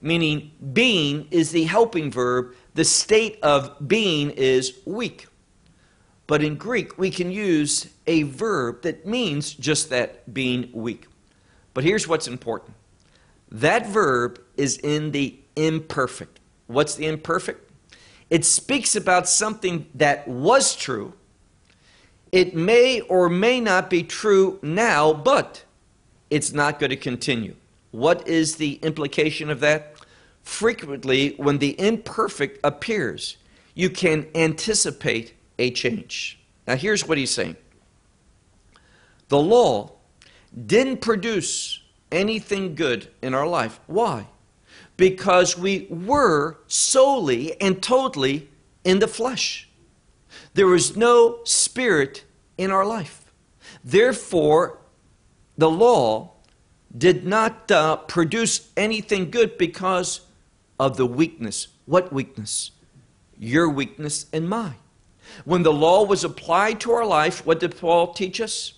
meaning 0.00 0.52
being 0.72 1.26
is 1.30 1.50
the 1.50 1.64
helping 1.64 2.10
verb. 2.10 2.54
The 2.74 2.84
state 2.84 3.38
of 3.42 3.88
being 3.88 4.30
is 4.30 4.78
weak. 4.84 5.26
But 6.26 6.42
in 6.42 6.56
Greek, 6.56 6.98
we 6.98 7.10
can 7.10 7.30
use 7.30 7.88
a 8.06 8.22
verb 8.22 8.82
that 8.82 9.06
means 9.06 9.52
just 9.54 9.90
that, 9.90 10.32
being 10.32 10.70
weak. 10.72 11.06
But 11.74 11.84
here's 11.84 12.06
what's 12.06 12.28
important 12.28 12.74
that 13.50 13.86
verb 13.86 14.40
is 14.56 14.78
in 14.78 15.10
the 15.12 15.38
imperfect. 15.56 16.40
What's 16.66 16.94
the 16.94 17.06
imperfect? 17.06 17.70
It 18.30 18.46
speaks 18.46 18.96
about 18.96 19.28
something 19.28 19.86
that 19.94 20.26
was 20.26 20.74
true. 20.74 21.12
It 22.30 22.54
may 22.54 23.02
or 23.02 23.28
may 23.28 23.60
not 23.60 23.90
be 23.90 24.02
true 24.02 24.58
now, 24.62 25.12
but 25.12 25.64
it's 26.30 26.52
not 26.52 26.78
going 26.78 26.90
to 26.90 26.96
continue. 26.96 27.56
What 27.90 28.26
is 28.26 28.56
the 28.56 28.74
implication 28.76 29.50
of 29.50 29.60
that? 29.60 29.96
Frequently, 30.42 31.34
when 31.36 31.58
the 31.58 31.78
imperfect 31.78 32.58
appears, 32.64 33.36
you 33.74 33.90
can 33.90 34.26
anticipate 34.34 35.34
a 35.58 35.70
change. 35.70 36.38
Now, 36.66 36.76
here's 36.76 37.06
what 37.06 37.18
he's 37.18 37.30
saying 37.30 37.56
the 39.28 39.38
law 39.38 39.92
didn't 40.66 41.00
produce 41.00 41.80
anything 42.10 42.74
good 42.74 43.08
in 43.22 43.34
our 43.34 43.46
life. 43.46 43.80
Why? 43.86 44.26
Because 44.96 45.56
we 45.56 45.86
were 45.88 46.58
solely 46.66 47.60
and 47.60 47.82
totally 47.82 48.48
in 48.84 48.98
the 48.98 49.08
flesh. 49.08 49.68
There 50.54 50.66
was 50.66 50.96
no 50.96 51.40
spirit 51.44 52.24
in 52.58 52.70
our 52.70 52.84
life. 52.84 53.24
Therefore, 53.82 54.78
the 55.56 55.70
law 55.70 56.32
did 56.96 57.24
not 57.24 57.70
uh, 57.70 57.96
produce 57.96 58.70
anything 58.76 59.30
good 59.30 59.56
because 59.56 60.20
of 60.78 60.96
the 60.96 61.06
weakness. 61.06 61.68
What 61.86 62.12
weakness? 62.12 62.72
Your 63.38 63.68
weakness 63.68 64.26
and 64.32 64.48
mine. 64.48 64.74
When 65.44 65.62
the 65.62 65.72
law 65.72 66.04
was 66.04 66.24
applied 66.24 66.80
to 66.80 66.92
our 66.92 67.06
life, 67.06 67.46
what 67.46 67.60
did 67.60 67.78
Paul 67.78 68.12
teach 68.12 68.40
us? 68.40 68.74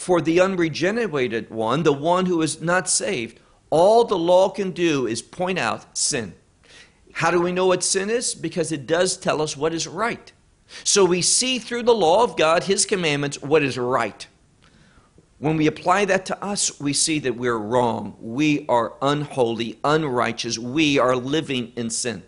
For 0.00 0.22
the 0.22 0.40
unregenerated 0.40 1.50
one, 1.50 1.82
the 1.82 1.92
one 1.92 2.24
who 2.24 2.40
is 2.40 2.62
not 2.62 2.88
saved, 2.88 3.38
all 3.68 4.02
the 4.04 4.16
law 4.16 4.48
can 4.48 4.70
do 4.70 5.06
is 5.06 5.20
point 5.20 5.58
out 5.58 5.94
sin. 5.94 6.32
How 7.12 7.30
do 7.30 7.38
we 7.38 7.52
know 7.52 7.66
what 7.66 7.84
sin 7.84 8.08
is? 8.08 8.34
Because 8.34 8.72
it 8.72 8.86
does 8.86 9.18
tell 9.18 9.42
us 9.42 9.58
what 9.58 9.74
is 9.74 9.86
right. 9.86 10.32
So 10.84 11.04
we 11.04 11.20
see 11.20 11.58
through 11.58 11.82
the 11.82 11.94
law 11.94 12.24
of 12.24 12.38
God, 12.38 12.64
His 12.64 12.86
commandments, 12.86 13.42
what 13.42 13.62
is 13.62 13.76
right. 13.76 14.26
When 15.36 15.58
we 15.58 15.66
apply 15.66 16.06
that 16.06 16.24
to 16.26 16.42
us, 16.42 16.80
we 16.80 16.94
see 16.94 17.18
that 17.18 17.36
we're 17.36 17.58
wrong. 17.58 18.16
We 18.20 18.64
are 18.70 18.94
unholy, 19.02 19.80
unrighteous. 19.84 20.58
We 20.58 20.98
are 20.98 21.14
living 21.14 21.74
in 21.76 21.90
sin. 21.90 22.22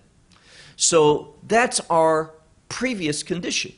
So 0.77 1.37
that's 1.43 1.81
our 1.89 2.35
previous 2.69 3.23
condition. 3.23 3.73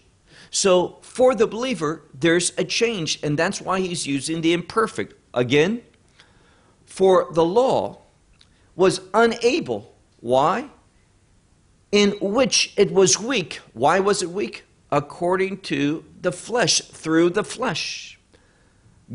So 0.51 0.99
for 1.15 1.33
the 1.33 1.47
believer, 1.47 2.03
there's 2.13 2.53
a 2.59 2.65
change, 2.65 3.21
and 3.23 3.39
that's 3.39 3.61
why 3.61 3.79
he's 3.79 4.05
using 4.05 4.41
the 4.41 4.53
imperfect. 4.53 5.15
Again, 5.33 5.81
for 6.87 7.29
the 7.31 7.45
law 7.45 7.99
was 8.75 9.01
unable. 9.15 9.95
Why? 10.19 10.71
In 11.93 12.17
which 12.21 12.75
it 12.77 12.91
was 12.91 13.17
weak. 13.21 13.61
Why 13.75 14.01
was 14.01 14.25
it 14.25 14.31
weak? 14.31 14.65
According 14.91 15.59
to 15.59 16.05
the 16.21 16.33
flesh, 16.33 16.81
through 16.81 17.31
the 17.31 17.45
flesh. 17.45 18.19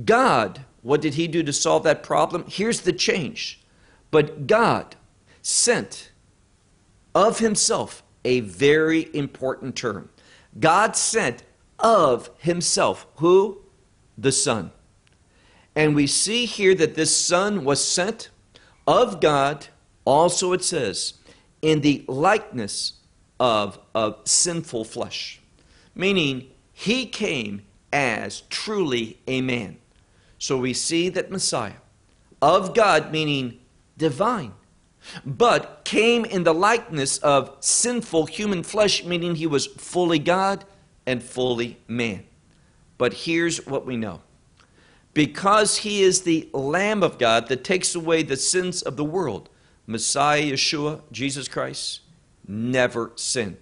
God, 0.05 0.63
what 0.81 1.01
did 1.01 1.15
he 1.15 1.27
do 1.27 1.43
to 1.43 1.51
solve 1.51 1.83
that 1.83 2.01
problem? 2.01 2.45
Here's 2.47 2.79
the 2.79 2.93
change. 2.93 3.61
But 4.09 4.47
God 4.47 4.95
sent 5.41 6.11
of 7.13 7.39
himself 7.39 8.03
a 8.23 8.39
very 8.39 9.13
important 9.13 9.75
term. 9.75 10.07
God 10.57 10.95
sent 10.95 11.43
of 11.79 12.29
himself. 12.37 13.07
Who? 13.15 13.59
The 14.17 14.31
Son. 14.31 14.71
And 15.75 15.95
we 15.95 16.07
see 16.07 16.45
here 16.45 16.75
that 16.75 16.95
this 16.95 17.15
Son 17.15 17.63
was 17.63 17.83
sent 17.83 18.29
of 18.87 19.21
God, 19.21 19.67
also 20.03 20.53
it 20.53 20.63
says, 20.63 21.13
in 21.61 21.81
the 21.81 22.03
likeness 22.07 22.93
of, 23.39 23.79
of 23.93 24.19
sinful 24.25 24.85
flesh. 24.85 25.39
Meaning, 25.95 26.47
he 26.73 27.05
came 27.05 27.63
as 27.91 28.41
truly 28.49 29.19
a 29.27 29.41
man. 29.41 29.77
So 30.37 30.57
we 30.57 30.73
see 30.73 31.09
that 31.09 31.31
Messiah, 31.31 31.73
of 32.41 32.73
God, 32.73 33.11
meaning 33.11 33.59
divine, 33.97 34.53
but 35.25 35.81
came 35.83 36.25
in 36.25 36.43
the 36.43 36.53
likeness 36.53 37.17
of 37.19 37.55
sinful 37.59 38.27
human 38.27 38.63
flesh, 38.63 39.03
meaning 39.03 39.35
he 39.35 39.47
was 39.47 39.65
fully 39.65 40.19
God 40.19 40.65
and 41.09 41.23
fully 41.23 41.75
man. 41.87 42.23
But 42.99 43.13
here's 43.13 43.65
what 43.65 43.83
we 43.83 43.97
know 43.97 44.21
because 45.15 45.77
he 45.77 46.03
is 46.03 46.21
the 46.21 46.47
Lamb 46.53 47.01
of 47.01 47.17
God 47.17 47.47
that 47.47 47.63
takes 47.63 47.95
away 47.95 48.21
the 48.21 48.37
sins 48.37 48.83
of 48.83 48.95
the 48.95 49.03
world, 49.03 49.49
Messiah 49.87 50.53
Yeshua, 50.53 51.01
Jesus 51.11 51.47
Christ, 51.47 52.01
never 52.47 53.11
sinned. 53.15 53.57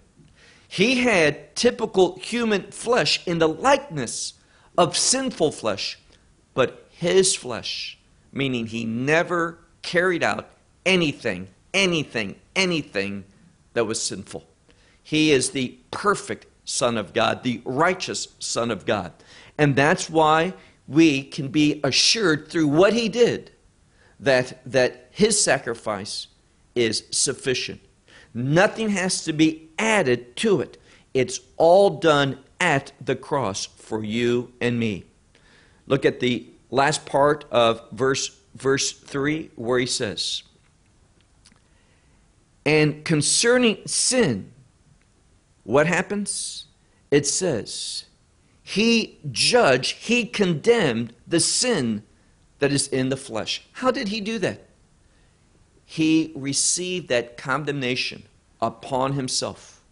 He 0.67 1.03
had 1.03 1.55
typical 1.55 2.19
human 2.19 2.69
flesh 2.71 3.25
in 3.25 3.39
the 3.39 3.47
likeness 3.47 4.33
of 4.77 4.97
sinful 4.97 5.53
flesh, 5.53 5.97
but 6.53 6.85
his 6.89 7.33
flesh, 7.33 7.97
meaning 8.33 8.67
he 8.67 8.83
never 8.83 9.59
carried 9.83 10.21
out 10.21 10.49
anything, 10.85 11.47
anything, 11.73 12.35
anything 12.57 13.23
that 13.71 13.85
was 13.85 14.03
sinful. 14.03 14.45
He 15.01 15.31
is 15.31 15.51
the 15.51 15.77
perfect 15.91 16.45
Son 16.67 16.97
of 16.97 17.13
God, 17.13 17.43
the 17.43 17.61
righteous 17.63 18.27
Son 18.39 18.71
of 18.71 18.85
God. 18.85 19.13
And 19.57 19.73
that's 19.73 20.09
why 20.09 20.53
we 20.85 21.23
can 21.23 21.47
be 21.47 21.79
assured 21.81 22.49
through 22.49 22.67
what 22.67 22.91
he 22.91 23.07
did 23.07 23.51
that, 24.19 24.59
that 24.69 25.07
his 25.11 25.41
sacrifice 25.41 26.27
is 26.75 27.05
sufficient. 27.09 27.79
Nothing 28.33 28.89
has 28.89 29.23
to 29.23 29.33
be 29.33 29.69
added 29.79 30.35
to 30.37 30.59
it. 30.59 30.77
It's 31.13 31.39
all 31.55 31.89
done 31.89 32.39
at 32.59 32.91
the 32.99 33.15
cross 33.15 33.65
for 33.65 34.03
you 34.03 34.51
and 34.59 34.77
me. 34.77 35.05
Look 35.87 36.05
at 36.05 36.19
the 36.19 36.47
last 36.69 37.05
part 37.05 37.45
of 37.49 37.81
verse, 37.93 38.37
verse 38.55 38.91
3 38.91 39.51
where 39.55 39.79
he 39.79 39.85
says, 39.85 40.43
And 42.65 43.05
concerning 43.05 43.77
sin, 43.85 44.51
what 45.67 45.85
happens? 45.85 46.67
It 47.11 47.27
says, 47.27 48.05
He 48.63 49.19
judged, 49.29 49.97
He 49.97 50.25
condemned 50.25 51.11
the 51.27 51.41
sin 51.41 52.03
that 52.59 52.71
is 52.71 52.87
in 52.87 53.09
the 53.09 53.17
flesh. 53.17 53.67
How 53.73 53.91
did 53.91 54.07
He 54.07 54.21
do 54.21 54.39
that? 54.39 54.69
He 55.83 56.31
received 56.37 57.09
that 57.09 57.35
condemnation 57.35 58.23
upon 58.61 59.11
Himself. 59.11 59.83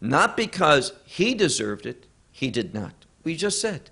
Not 0.00 0.36
because 0.36 0.92
He 1.04 1.32
deserved 1.32 1.86
it, 1.86 2.06
He 2.32 2.50
did 2.50 2.74
not. 2.74 3.06
We 3.22 3.36
just 3.36 3.60
said, 3.60 3.90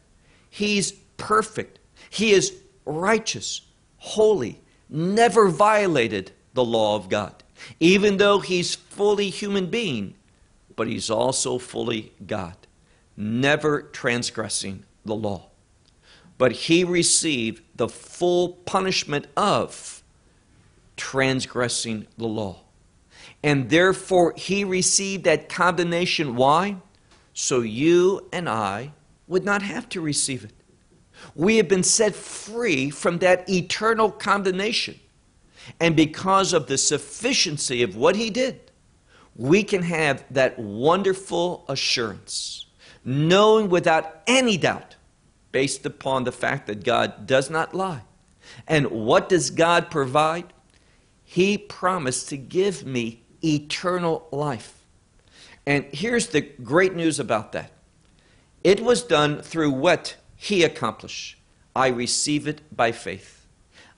He's 0.51 0.91
perfect. 1.19 1.79
He 2.11 2.33
is 2.33 2.53
righteous, 2.85 3.61
holy, 3.99 4.61
never 4.89 5.49
violated 5.49 6.33
the 6.55 6.65
law 6.65 6.97
of 6.97 7.09
God. 7.09 7.45
Even 7.79 8.17
though 8.17 8.41
he's 8.41 8.75
fully 8.75 9.31
human 9.31 9.67
being, 9.67 10.15
but 10.77 10.89
he's 10.89 11.11
also 11.11 11.59
fully 11.59 12.13
God, 12.27 12.57
never 13.17 13.83
transgressing 13.83 14.85
the 15.05 15.15
law. 15.15 15.49
But 16.39 16.53
he 16.53 16.85
received 16.85 17.63
the 17.77 17.89
full 17.89 18.51
punishment 18.65 19.27
of 19.37 20.03
transgressing 20.97 22.07
the 22.17 22.27
law. 22.27 22.61
And 23.43 23.71
therefore, 23.71 24.35
he 24.37 24.65
received 24.65 25.25
that 25.25 25.49
condemnation. 25.49 26.37
Why? 26.37 26.77
So 27.35 27.61
you 27.61 28.29
and 28.33 28.49
I 28.49 28.93
would 29.27 29.45
not 29.45 29.63
have 29.63 29.89
to 29.91 30.01
receive 30.01 30.45
it. 30.45 30.53
We 31.35 31.57
have 31.57 31.69
been 31.69 31.83
set 31.83 32.15
free 32.15 32.91
from 32.91 33.19
that 33.19 33.49
eternal 33.49 34.11
condemnation. 34.11 34.99
And 35.81 35.95
because 35.95 36.53
of 36.53 36.67
the 36.67 36.79
sufficiency 36.79 37.83
of 37.83 37.97
what 37.97 38.17
he 38.17 38.31
did, 38.31 38.72
we 39.37 39.65
can 39.65 39.83
have 39.83 40.25
that 40.31 40.59
wonderful 40.59 41.65
assurance, 41.69 42.67
knowing 43.05 43.69
without 43.69 44.23
any 44.27 44.57
doubt, 44.57 44.97
based 45.51 45.87
upon 45.87 46.25
the 46.25 46.33
fact 46.33 46.67
that 46.67 46.85
God 46.85 47.27
does 47.27 47.51
not 47.51 47.75
lie. 47.75 48.03
And 48.67 48.91
what 48.91 49.29
does 49.29 49.51
God 49.51 49.91
provide? 49.91 50.53
He 51.25 51.57
promised 51.57 52.29
to 52.29 52.37
give 52.37 52.85
me 52.85 53.23
eternal 53.43 54.29
life. 54.31 54.85
And 55.67 55.85
here's 55.93 56.29
the 56.29 56.41
great 56.41 56.95
news 56.95 57.19
about 57.19 57.53
that 57.53 57.73
it 58.63 58.81
was 58.81 59.03
done 59.03 59.41
through 59.43 59.71
what 59.71 60.17
He 60.37 60.63
accomplished. 60.63 61.37
I 61.75 61.89
receive 61.89 62.47
it 62.47 62.77
by 62.77 62.93
faith. 62.93 63.47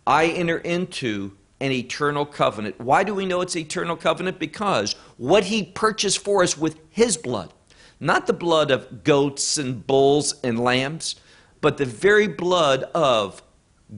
I 0.07 0.27
enter 0.27 0.59
into 0.59 1.33
an 1.65 1.73
eternal 1.73 2.27
covenant. 2.27 2.79
Why 2.79 3.05
do 3.05 3.15
we 3.15 3.25
know 3.25 3.41
it's 3.41 3.57
eternal 3.57 3.97
covenant? 3.97 4.39
Because 4.39 4.93
what 5.17 5.45
he 5.45 5.63
purchased 5.63 6.19
for 6.19 6.43
us 6.43 6.59
with 6.59 6.79
his 6.91 7.17
blood, 7.17 7.55
not 7.99 8.27
the 8.27 8.35
blood 8.35 8.71
of 8.71 9.03
goats 9.03 9.57
and 9.57 9.87
bulls 9.87 10.35
and 10.45 10.63
lambs, 10.63 11.17
but 11.63 11.79
the 11.79 11.87
very 11.87 12.29
blood 12.29 12.83
of 12.95 13.43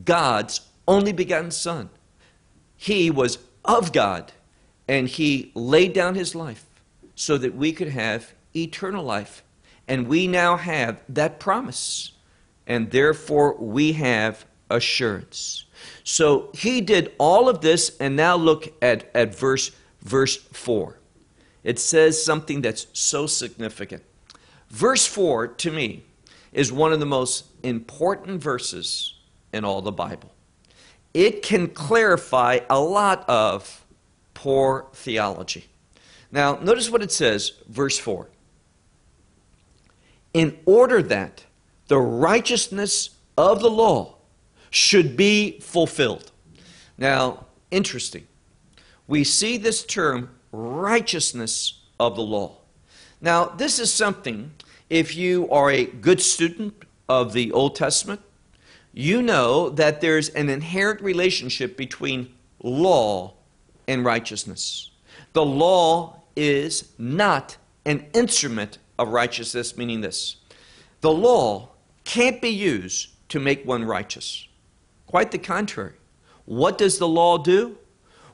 God's 0.05 0.61
only 0.87 1.13
begotten 1.13 1.51
Son. 1.51 1.91
He 2.77 3.11
was 3.11 3.39
of 3.65 3.93
God, 3.93 4.31
and 4.87 5.09
he 5.09 5.51
laid 5.57 5.93
down 5.93 6.15
his 6.15 6.37
life 6.37 6.67
so 7.17 7.37
that 7.37 7.57
we 7.57 7.73
could 7.73 7.89
have 7.89 8.33
eternal 8.55 9.05
life. 9.05 9.43
And 9.89 10.07
we 10.07 10.29
now 10.29 10.57
have 10.57 11.03
that 11.09 11.41
promise, 11.41 12.13
and 12.65 12.93
therefore 12.93 13.57
we 13.57 13.95
have 13.95 14.47
assurance. 14.71 15.66
So 16.05 16.51
he 16.55 16.81
did 16.81 17.13
all 17.19 17.49
of 17.49 17.61
this, 17.61 17.97
and 17.99 18.17
now 18.17 18.37
look 18.37 18.73
at, 18.83 19.11
at 19.15 19.35
verse, 19.35 19.71
verse 20.03 20.37
4. 20.37 20.99
It 21.65 21.79
says 21.79 22.23
something 22.23 22.63
that's 22.63 22.87
so 22.93 23.27
significant. 23.27 24.03
Verse 24.71 25.07
4, 25.07 25.49
to 25.49 25.71
me, 25.71 26.05
is 26.53 26.73
one 26.73 26.93
of 26.93 27.01
the 27.01 27.07
most 27.07 27.47
important 27.63 28.41
verses 28.41 29.15
in 29.53 29.65
all 29.65 29.83
the 29.83 29.93
Bible. 29.93 30.33
It 31.13 31.43
can 31.43 31.69
clarify 31.69 32.61
a 32.69 32.79
lot 32.79 33.29
of 33.29 33.85
poor 34.35 34.87
theology. 34.93 35.67
Now, 36.31 36.57
notice 36.57 36.91
what 36.91 37.03
it 37.03 37.13
says, 37.13 37.53
verse 37.69 37.99
4. 37.99 38.29
In 40.35 40.59
order 40.67 41.03
that 41.03 41.45
the 41.89 41.99
righteousness 41.99 43.11
of 43.39 43.61
the 43.61 43.71
law 43.71 44.16
should 44.71 45.17
be 45.17 45.59
fulfilled. 45.61 46.31
Now, 46.99 47.47
interesting. 47.71 48.27
We 49.07 49.25
see 49.25 49.57
this 49.57 49.85
term 49.85 50.31
righteousness 50.53 51.81
of 52.01 52.17
the 52.17 52.23
law. 52.23 52.57
Now, 53.21 53.47
this 53.47 53.79
is 53.79 53.93
something, 53.93 54.53
if 54.91 55.17
you 55.17 55.49
are 55.51 55.71
a 55.71 55.87
good 55.87 56.21
student 56.21 56.75
of 57.09 57.33
the 57.33 57.53
Old 57.53 57.75
Testament, 57.77 58.21
you 58.93 59.23
know 59.23 59.71
that 59.71 60.01
there's 60.01 60.31
an 60.31 60.49
inherent 60.49 61.01
relationship 61.03 61.77
between 61.77 62.33
law 62.63 63.35
and 63.87 64.05
righteousness. 64.05 64.91
The 65.33 65.45
law 65.45 66.23
is 66.35 66.93
not 66.99 67.57
an 67.85 68.07
instrument 68.15 68.79
of 68.99 69.09
righteousness, 69.09 69.77
meaning 69.77 70.01
this 70.01 70.37
the 71.01 71.13
law 71.13 71.69
can't 72.05 72.41
be 72.41 72.49
used 72.49 73.11
to 73.29 73.41
make 73.41 73.65
one 73.67 73.85
righteous. 73.85 74.49
Quite 75.07 75.31
the 75.31 75.39
contrary. 75.39 75.95
What 76.45 76.79
does 76.79 76.99
the 76.99 77.09
law 77.09 77.39
do? 77.39 77.79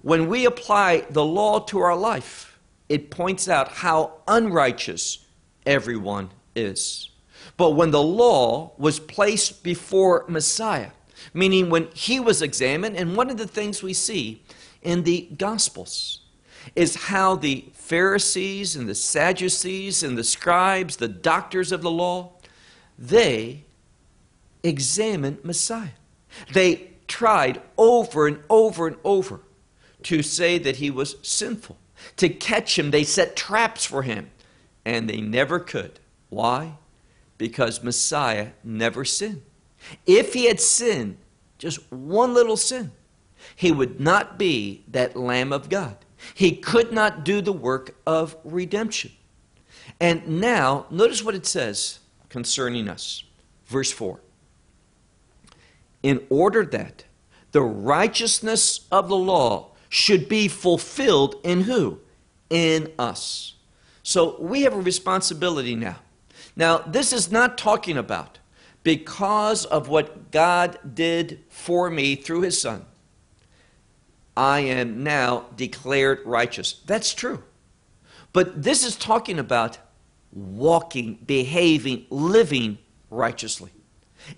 When 0.02 0.28
we 0.28 0.46
apply 0.46 1.06
the 1.10 1.24
law 1.24 1.60
to 1.60 1.78
our 1.78 1.96
life, 1.96 2.58
it 2.88 3.10
points 3.10 3.48
out 3.48 3.68
how 3.68 4.14
unrighteous 4.26 5.26
everyone 5.64 6.30
is. 6.54 7.10
But 7.56 7.70
when 7.70 7.90
the 7.90 8.02
law 8.02 8.72
was 8.76 8.98
placed 8.98 9.62
before 9.62 10.24
Messiah, 10.28 10.90
meaning 11.32 11.70
when 11.70 11.88
he 11.94 12.18
was 12.20 12.42
examined, 12.42 12.96
and 12.96 13.16
one 13.16 13.30
of 13.30 13.36
the 13.36 13.46
things 13.46 13.82
we 13.82 13.94
see 13.94 14.42
in 14.82 15.04
the 15.04 15.28
Gospels 15.36 16.20
is 16.74 16.94
how 16.94 17.36
the 17.36 17.64
Pharisees 17.74 18.76
and 18.76 18.88
the 18.88 18.94
Sadducees 18.94 20.02
and 20.02 20.16
the 20.16 20.24
scribes, 20.24 20.96
the 20.96 21.08
doctors 21.08 21.72
of 21.72 21.82
the 21.82 21.90
law, 21.90 22.32
they 22.98 23.64
examined 24.62 25.44
Messiah. 25.44 25.88
They 26.52 26.90
tried 27.08 27.60
over 27.76 28.26
and 28.26 28.40
over 28.48 28.86
and 28.86 28.96
over 29.04 29.40
to 30.04 30.22
say 30.22 30.58
that 30.58 30.76
he 30.76 30.90
was 30.90 31.16
sinful. 31.22 31.78
To 32.16 32.28
catch 32.28 32.78
him, 32.78 32.90
they 32.90 33.04
set 33.04 33.36
traps 33.36 33.84
for 33.84 34.02
him, 34.02 34.30
and 34.84 35.08
they 35.08 35.20
never 35.20 35.60
could. 35.60 36.00
Why? 36.28 36.74
Because 37.38 37.82
Messiah 37.82 38.48
never 38.64 39.04
sinned. 39.04 39.42
If 40.06 40.34
he 40.34 40.46
had 40.46 40.60
sinned, 40.60 41.18
just 41.58 41.90
one 41.92 42.34
little 42.34 42.56
sin, 42.56 42.92
he 43.54 43.70
would 43.70 44.00
not 44.00 44.38
be 44.38 44.84
that 44.88 45.16
Lamb 45.16 45.52
of 45.52 45.68
God. 45.68 45.96
He 46.34 46.56
could 46.56 46.92
not 46.92 47.24
do 47.24 47.40
the 47.40 47.52
work 47.52 47.96
of 48.06 48.36
redemption. 48.44 49.12
And 50.00 50.40
now, 50.40 50.86
notice 50.90 51.22
what 51.22 51.34
it 51.34 51.46
says 51.46 51.98
concerning 52.28 52.88
us. 52.88 53.24
Verse 53.66 53.90
4 53.90 54.20
in 56.02 56.24
order 56.28 56.64
that 56.66 57.04
the 57.52 57.62
righteousness 57.62 58.86
of 58.90 59.08
the 59.08 59.16
law 59.16 59.70
should 59.88 60.28
be 60.28 60.48
fulfilled 60.48 61.36
in 61.44 61.62
who? 61.62 61.98
In 62.50 62.90
us. 62.98 63.54
So 64.02 64.40
we 64.40 64.62
have 64.62 64.74
a 64.74 64.80
responsibility 64.80 65.76
now. 65.76 65.96
Now, 66.56 66.78
this 66.78 67.12
is 67.12 67.30
not 67.30 67.56
talking 67.56 67.96
about 67.96 68.38
because 68.82 69.64
of 69.64 69.88
what 69.88 70.30
God 70.30 70.78
did 70.94 71.44
for 71.48 71.88
me 71.88 72.16
through 72.16 72.42
his 72.42 72.60
son. 72.60 72.84
I 74.36 74.60
am 74.60 75.04
now 75.04 75.46
declared 75.56 76.20
righteous. 76.24 76.80
That's 76.86 77.14
true. 77.14 77.42
But 78.32 78.62
this 78.62 78.84
is 78.84 78.96
talking 78.96 79.38
about 79.38 79.78
walking, 80.32 81.18
behaving, 81.26 82.06
living 82.08 82.78
righteously 83.10 83.70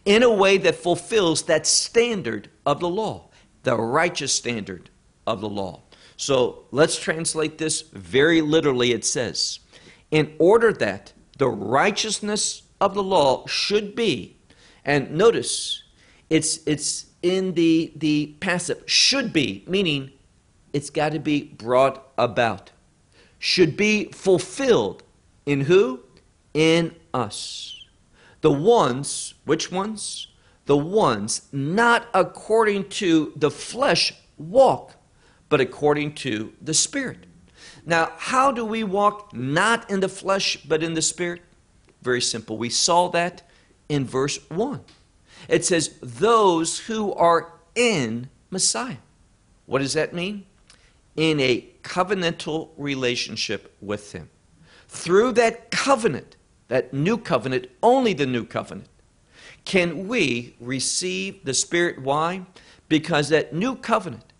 in 0.04 0.22
a 0.22 0.32
way 0.32 0.58
that 0.58 0.74
fulfills 0.74 1.42
that 1.44 1.66
standard 1.66 2.48
of 2.66 2.80
the 2.80 2.88
law, 2.88 3.28
the 3.62 3.76
righteous 3.76 4.32
standard 4.32 4.90
of 5.26 5.40
the 5.40 5.48
law. 5.48 5.82
So 6.16 6.64
let's 6.70 6.98
translate 6.98 7.58
this 7.58 7.82
very 7.82 8.40
literally. 8.40 8.92
It 8.92 9.04
says, 9.04 9.60
in 10.10 10.34
order 10.38 10.72
that 10.74 11.12
the 11.38 11.48
righteousness 11.48 12.62
of 12.80 12.94
the 12.94 13.02
law 13.02 13.46
should 13.46 13.94
be, 13.94 14.36
and 14.84 15.10
notice 15.12 15.82
it's, 16.30 16.58
it's 16.66 17.06
in 17.22 17.54
the, 17.54 17.92
the 17.96 18.34
passive, 18.40 18.82
should 18.86 19.32
be, 19.32 19.64
meaning 19.66 20.12
it's 20.72 20.90
got 20.90 21.12
to 21.12 21.18
be 21.18 21.44
brought 21.44 22.06
about, 22.18 22.70
should 23.38 23.76
be 23.76 24.06
fulfilled 24.06 25.02
in 25.46 25.62
who? 25.62 26.00
In 26.52 26.94
us. 27.12 27.73
The 28.44 28.52
ones, 28.52 29.32
which 29.46 29.72
ones? 29.72 30.26
The 30.66 30.76
ones 30.76 31.48
not 31.50 32.08
according 32.12 32.90
to 32.90 33.32
the 33.36 33.50
flesh 33.50 34.12
walk, 34.36 34.96
but 35.48 35.62
according 35.62 36.16
to 36.16 36.52
the 36.60 36.74
Spirit. 36.74 37.24
Now, 37.86 38.12
how 38.18 38.52
do 38.52 38.62
we 38.62 38.84
walk 38.84 39.32
not 39.32 39.88
in 39.90 40.00
the 40.00 40.10
flesh, 40.10 40.58
but 40.58 40.82
in 40.82 40.92
the 40.92 41.00
Spirit? 41.00 41.40
Very 42.02 42.20
simple. 42.20 42.58
We 42.58 42.68
saw 42.68 43.08
that 43.12 43.48
in 43.88 44.04
verse 44.04 44.38
1. 44.50 44.82
It 45.48 45.64
says, 45.64 45.96
Those 46.02 46.80
who 46.80 47.14
are 47.14 47.50
in 47.74 48.28
Messiah. 48.50 48.98
What 49.64 49.78
does 49.78 49.94
that 49.94 50.12
mean? 50.12 50.44
In 51.16 51.40
a 51.40 51.66
covenantal 51.82 52.72
relationship 52.76 53.74
with 53.80 54.12
Him. 54.12 54.28
Through 54.86 55.32
that 55.32 55.70
covenant, 55.70 56.36
that 56.68 56.92
new 56.92 57.18
covenant, 57.18 57.66
only 57.82 58.14
the 58.14 58.26
new 58.26 58.44
covenant, 58.44 58.88
can 59.64 60.08
we 60.08 60.54
receive 60.60 61.44
the 61.44 61.54
Spirit. 61.54 62.02
Why? 62.02 62.42
Because 62.88 63.30
that 63.30 63.54
new 63.54 63.76
covenant, 63.76 64.32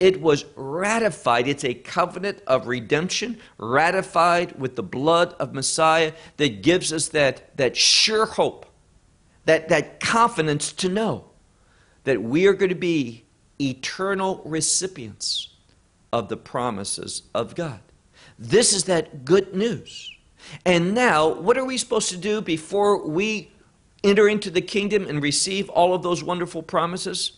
it 0.00 0.20
was 0.20 0.44
ratified. 0.56 1.46
It's 1.46 1.64
a 1.64 1.74
covenant 1.74 2.42
of 2.46 2.66
redemption, 2.66 3.38
ratified 3.58 4.58
with 4.58 4.76
the 4.76 4.82
blood 4.82 5.34
of 5.34 5.54
Messiah 5.54 6.12
that 6.38 6.62
gives 6.62 6.92
us 6.92 7.08
that, 7.08 7.56
that 7.56 7.76
sure 7.76 8.26
hope, 8.26 8.66
that, 9.44 9.68
that 9.68 10.00
confidence 10.00 10.72
to 10.72 10.88
know 10.88 11.26
that 12.04 12.22
we 12.22 12.46
are 12.46 12.54
going 12.54 12.70
to 12.70 12.74
be 12.74 13.24
eternal 13.60 14.42
recipients 14.44 15.50
of 16.12 16.28
the 16.28 16.36
promises 16.36 17.22
of 17.34 17.54
God. 17.54 17.80
This 18.38 18.72
is 18.72 18.84
that 18.84 19.24
good 19.24 19.54
news. 19.54 20.11
And 20.64 20.94
now, 20.94 21.28
what 21.28 21.58
are 21.58 21.64
we 21.64 21.78
supposed 21.78 22.10
to 22.10 22.16
do 22.16 22.40
before 22.40 23.06
we 23.06 23.50
enter 24.04 24.28
into 24.28 24.50
the 24.50 24.60
kingdom 24.60 25.06
and 25.06 25.22
receive 25.22 25.68
all 25.70 25.94
of 25.94 26.02
those 26.02 26.22
wonderful 26.22 26.62
promises? 26.62 27.32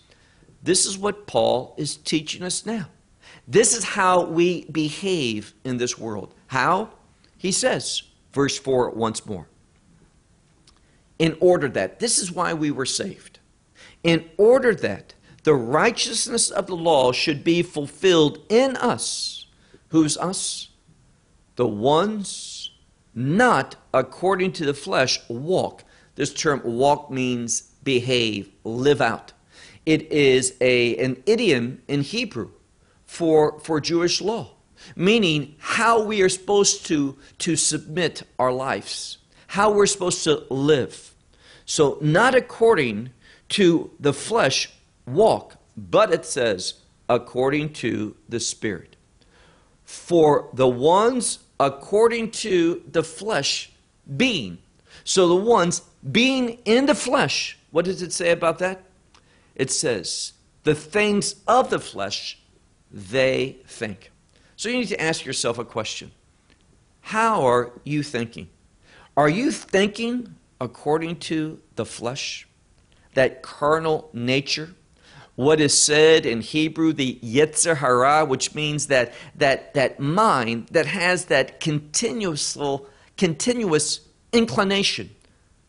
This 0.63 0.87
is 0.87 0.99
what 0.99 1.27
Paul 1.27 1.75
is 1.77 1.97
teaching 1.97 2.43
us 2.43 2.65
now. 2.65 2.89
This 3.47 3.77
is 3.77 3.85
how 3.85 4.25
we 4.25 4.65
behave 4.67 5.53
in 5.65 5.77
this 5.77 5.99
world. 5.99 6.35
How? 6.47 6.91
He 7.37 7.53
says, 7.53 8.03
verse 8.33 8.59
4 8.59 8.91
once 8.91 9.27
more. 9.27 9.47
In 11.19 11.37
order 11.41 11.69
that, 11.69 12.01
this 12.01 12.19
is 12.19 12.33
why 12.33 12.55
we 12.55 12.71
were 12.71 12.87
saved. 12.87 13.39
In 14.03 14.29
order 14.39 14.75
that 14.75 15.15
the 15.45 15.55
righteousness 15.55 16.51
of 16.51 16.67
the 16.67 16.77
law 16.77 17.13
should 17.13 17.45
be 17.45 17.63
fulfilled 17.63 18.39
in 18.49 18.77
us. 18.77 19.47
Who's 19.89 20.17
us? 20.17 20.71
The 21.57 21.67
ones 21.67 22.54
not 23.15 23.77
according 23.93 24.53
to 24.53 24.65
the 24.65 24.75
flesh 24.75 25.21
walk. 25.29 25.85
This 26.15 26.33
term 26.33 26.61
walk 26.65 27.11
means 27.11 27.63
behave, 27.83 28.51
live 28.65 29.01
out. 29.01 29.33
It 29.87 30.11
is 30.11 30.57
a, 30.61 30.97
an 30.97 31.23
idiom 31.27 31.83
in 31.89 32.03
Hebrew 32.03 32.51
for, 33.05 33.61
for 33.61 33.81
Jewish 33.81 34.21
law, 34.21 34.51
meaning 34.97 35.57
how 35.59 36.03
we 36.03 36.23
are 36.23 36.29
supposed 36.29 36.87
to, 36.87 37.19
to 37.39 37.57
submit 37.57 38.23
our 38.39 38.53
lives, 38.53 39.19
how 39.49 39.71
we're 39.71 39.87
supposed 39.87 40.25
to 40.25 40.45
live. 40.51 41.15
So, 41.67 41.99
not 42.01 42.35
according 42.35 43.11
to 43.51 43.91
the 44.01 44.13
flesh 44.13 44.73
walk, 45.07 45.57
but 45.77 46.13
it 46.13 46.25
says, 46.25 46.75
according 47.09 47.73
to 47.75 48.17
the 48.29 48.41
Spirit. 48.41 48.97
For 49.85 50.49
the 50.55 50.69
ones 50.69 51.41
according 51.61 52.31
to 52.31 52.83
the 52.91 53.03
flesh 53.03 53.71
being. 54.17 54.59
So 55.05 55.29
the 55.29 55.37
ones 55.37 55.83
being 56.11 56.59
in 56.65 56.87
the 56.87 56.95
flesh, 56.95 57.59
what 57.71 57.85
does 57.85 58.03
it 58.03 58.13
say 58.13 58.31
about 58.31 58.59
that? 58.59 58.83
It 59.55 59.71
says, 59.71 60.33
the 60.65 60.75
things 60.75 61.37
of 61.47 61.71
the 61.71 61.79
flesh 61.79 62.39
they 62.91 63.57
think. 63.67 64.11
So 64.57 64.69
you 64.69 64.79
need 64.79 64.89
to 64.89 65.01
ask 65.01 65.25
yourself 65.25 65.59
a 65.59 65.65
question 65.65 66.11
How 67.03 67.47
are 67.47 67.73
you 67.85 68.03
thinking? 68.03 68.49
Are 69.17 69.29
you 69.29 69.51
thinking 69.53 70.35
according 70.61 71.17
to 71.17 71.61
the 71.77 71.85
flesh, 71.85 72.49
that 73.15 73.43
carnal 73.43 74.11
nature? 74.13 74.75
What 75.37 75.61
is 75.61 75.77
said 75.77 76.27
in 76.27 76.41
Hebrew, 76.41 76.93
the 76.93 77.19
Yetzer 77.23 78.29
which 78.29 78.55
means 78.55 78.87
that, 78.87 79.13
that, 79.35 79.75
that 79.75 79.99
mind 79.99 80.69
that 80.69 80.87
has 80.87 81.27
that 81.27 81.61
continuous, 81.61 82.57
continuous 83.17 84.01
inclination 84.33 85.11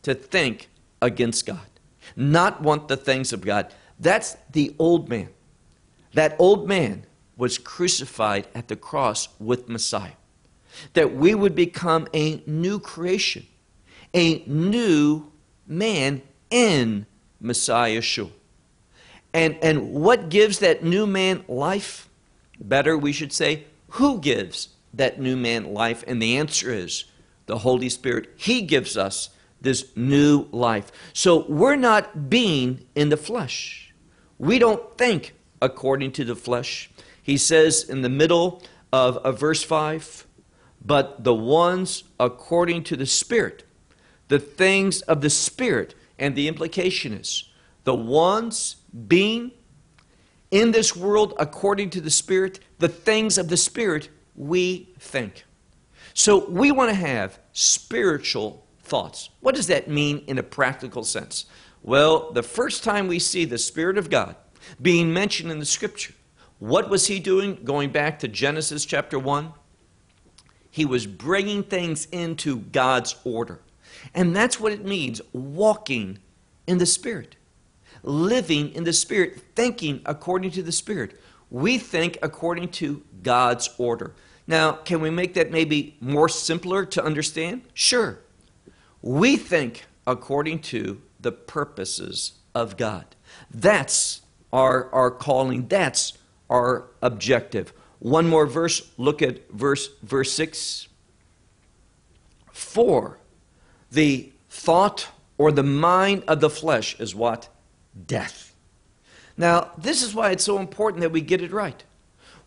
to 0.04 0.13
think 0.13 0.69
against 1.01 1.45
God, 1.45 1.67
not 2.15 2.62
want 2.62 2.88
the 2.88 2.97
things 2.97 3.34
of 3.34 3.41
God. 3.41 3.73
That's 3.99 4.38
the 4.51 4.75
old 4.78 5.10
man. 5.10 5.30
That 6.13 6.36
old 6.39 6.67
man 6.67 7.06
was 7.38 7.58
crucified 7.58 8.47
at 8.54 8.67
the 8.67 8.75
cross 8.75 9.30
with 9.39 9.67
Messiah. 9.67 10.13
That 10.93 11.15
we 11.15 11.34
would 11.34 11.56
become 11.56 12.08
a 12.13 12.43
new 12.45 12.80
creation, 12.80 13.47
a 14.13 14.43
new 14.45 15.32
man 15.67 16.21
in 16.49 17.06
Messiah 17.39 17.99
Yeshua. 17.99 18.32
And, 19.36 19.58
and 19.62 19.91
what 19.91 20.30
gives 20.30 20.60
that 20.60 20.82
new 20.82 21.06
man 21.06 21.43
life? 21.50 22.08
Better, 22.58 22.98
we 22.98 23.12
should 23.12 23.34
say, 23.34 23.65
who 23.89 24.19
gives 24.19 24.69
that 24.93 25.19
new 25.19 25.36
man 25.36 25.74
life? 25.74 26.06
And 26.08 26.21
the 26.21 26.38
answer 26.38 26.71
is 26.71 27.04
the 27.45 27.58
Holy 27.58 27.89
Spirit. 27.89 28.30
He 28.38 28.62
gives 28.62 28.95
us 28.95 29.32
this 29.60 29.91
new 29.93 30.48
life. 30.54 30.89
So 31.12 31.45
we're 31.50 31.76
not 31.76 32.30
being 32.30 32.86
in 32.95 33.10
the 33.10 33.17
flesh. 33.17 33.93
We 34.39 34.58
don't 34.58 34.98
think 34.98 35.34
according 35.62 36.13
to 36.13 36.24
the 36.24 36.36
flesh. 36.38 36.89
He 37.21 37.36
says 37.36 37.84
in 37.84 38.04
the 38.04 38.10
middle 38.10 38.63
of, 38.93 39.17
of 39.17 39.38
verse 39.38 39.63
5 39.63 40.28
but 40.86 41.26
the 41.26 41.34
ones 41.34 42.04
according 42.19 42.84
to 42.84 42.95
the 42.95 43.08
Spirit, 43.08 43.63
the 44.28 44.39
things 44.39 45.02
of 45.02 45.19
the 45.21 45.30
Spirit. 45.30 45.95
And 46.17 46.36
the 46.36 46.48
implication 46.48 47.12
is 47.12 47.50
the 47.84 47.95
ones 47.95 48.78
being 49.08 49.51
in 50.51 50.71
this 50.71 50.95
world 50.95 51.34
according 51.38 51.89
to 51.91 52.01
the 52.01 52.10
Spirit, 52.10 52.60
the 52.79 52.88
things 52.88 53.38
of 53.38 53.49
the 53.49 53.58
Spirit 53.58 54.10
we 54.36 54.89
think. 54.99 55.45
So 56.13 56.49
we 56.49 56.71
want 56.71 56.89
to 56.89 56.95
have 56.95 57.39
spiritual 57.51 58.65
thoughts. 58.84 59.29
What 59.41 59.55
does 59.55 59.67
that 59.67 59.89
mean 59.89 60.23
in 60.27 60.38
a 60.38 60.43
practical 60.43 61.03
sense? 61.03 61.45
Well, 61.84 62.31
the 62.31 62.43
first 62.43 62.84
time 62.84 63.08
we 63.08 63.19
see 63.19 63.45
the 63.45 63.58
Spirit 63.58 63.97
of 63.97 64.10
God 64.10 64.36
being 64.81 65.13
mentioned 65.13 65.51
in 65.51 65.60
the 65.60 65.65
Scripture, 65.65 66.13
what 66.60 66.89
was 66.89 67.08
he 67.08 67.19
doing? 67.19 67.60
Going 67.63 67.91
back 67.91 68.19
to 68.19 68.27
Genesis 68.27 68.86
chapter 68.86 69.19
1, 69.19 69.51
he 70.71 70.86
was 70.86 71.05
bringing 71.05 71.63
things 71.63 72.05
into 72.12 72.60
God's 72.60 73.15
order. 73.23 73.60
And 74.13 74.36
that's 74.36 74.60
what 74.60 74.71
it 74.71 74.86
means 74.86 75.21
walking 75.34 76.19
in 76.65 76.77
the 76.77 76.86
Spirit 76.86 77.36
living 78.05 78.73
in 78.73 78.83
the 78.83 78.93
Spirit, 78.93 79.41
thinking 79.55 80.01
according 80.05 80.51
to 80.51 80.63
the 80.63 80.71
Spirit. 80.71 81.19
We 81.49 81.77
think 81.77 82.17
according 82.21 82.69
to 82.69 83.03
God's 83.23 83.69
order. 83.77 84.13
Now, 84.47 84.73
can 84.73 85.01
we 85.01 85.09
make 85.09 85.33
that 85.33 85.51
maybe 85.51 85.97
more 85.99 86.29
simpler 86.29 86.85
to 86.85 87.03
understand? 87.03 87.63
Sure. 87.73 88.19
We 89.01 89.37
think 89.37 89.85
according 90.05 90.59
to 90.59 91.01
the 91.19 91.31
purposes 91.31 92.33
of 92.53 92.77
God. 92.77 93.05
That's 93.51 94.21
our, 94.53 94.93
our 94.93 95.11
calling. 95.11 95.67
That's 95.67 96.13
our 96.49 96.85
objective. 97.01 97.73
One 97.99 98.27
more 98.27 98.45
verse. 98.45 98.91
Look 98.97 99.21
at 99.21 99.49
verse 99.51 99.89
verse 100.03 100.31
6. 100.33 100.87
For 102.51 103.19
the 103.91 104.31
thought 104.49 105.09
or 105.37 105.51
the 105.51 105.63
mind 105.63 106.23
of 106.27 106.39
the 106.39 106.49
flesh 106.49 106.99
is 106.99 107.15
what? 107.15 107.49
Death. 108.05 108.55
Now, 109.38 109.71
this 109.77 110.01
is 110.01 110.13
why 110.13 110.31
it's 110.31 110.43
so 110.43 110.60
important 110.60 111.01
that 111.01 111.12
we 111.12 111.21
get 111.21 111.41
it 111.41 111.51
right. 111.51 111.84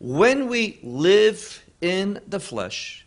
When 0.00 0.48
we 0.48 0.78
live 0.82 1.64
in 1.80 2.20
the 2.26 2.40
flesh, 2.40 3.06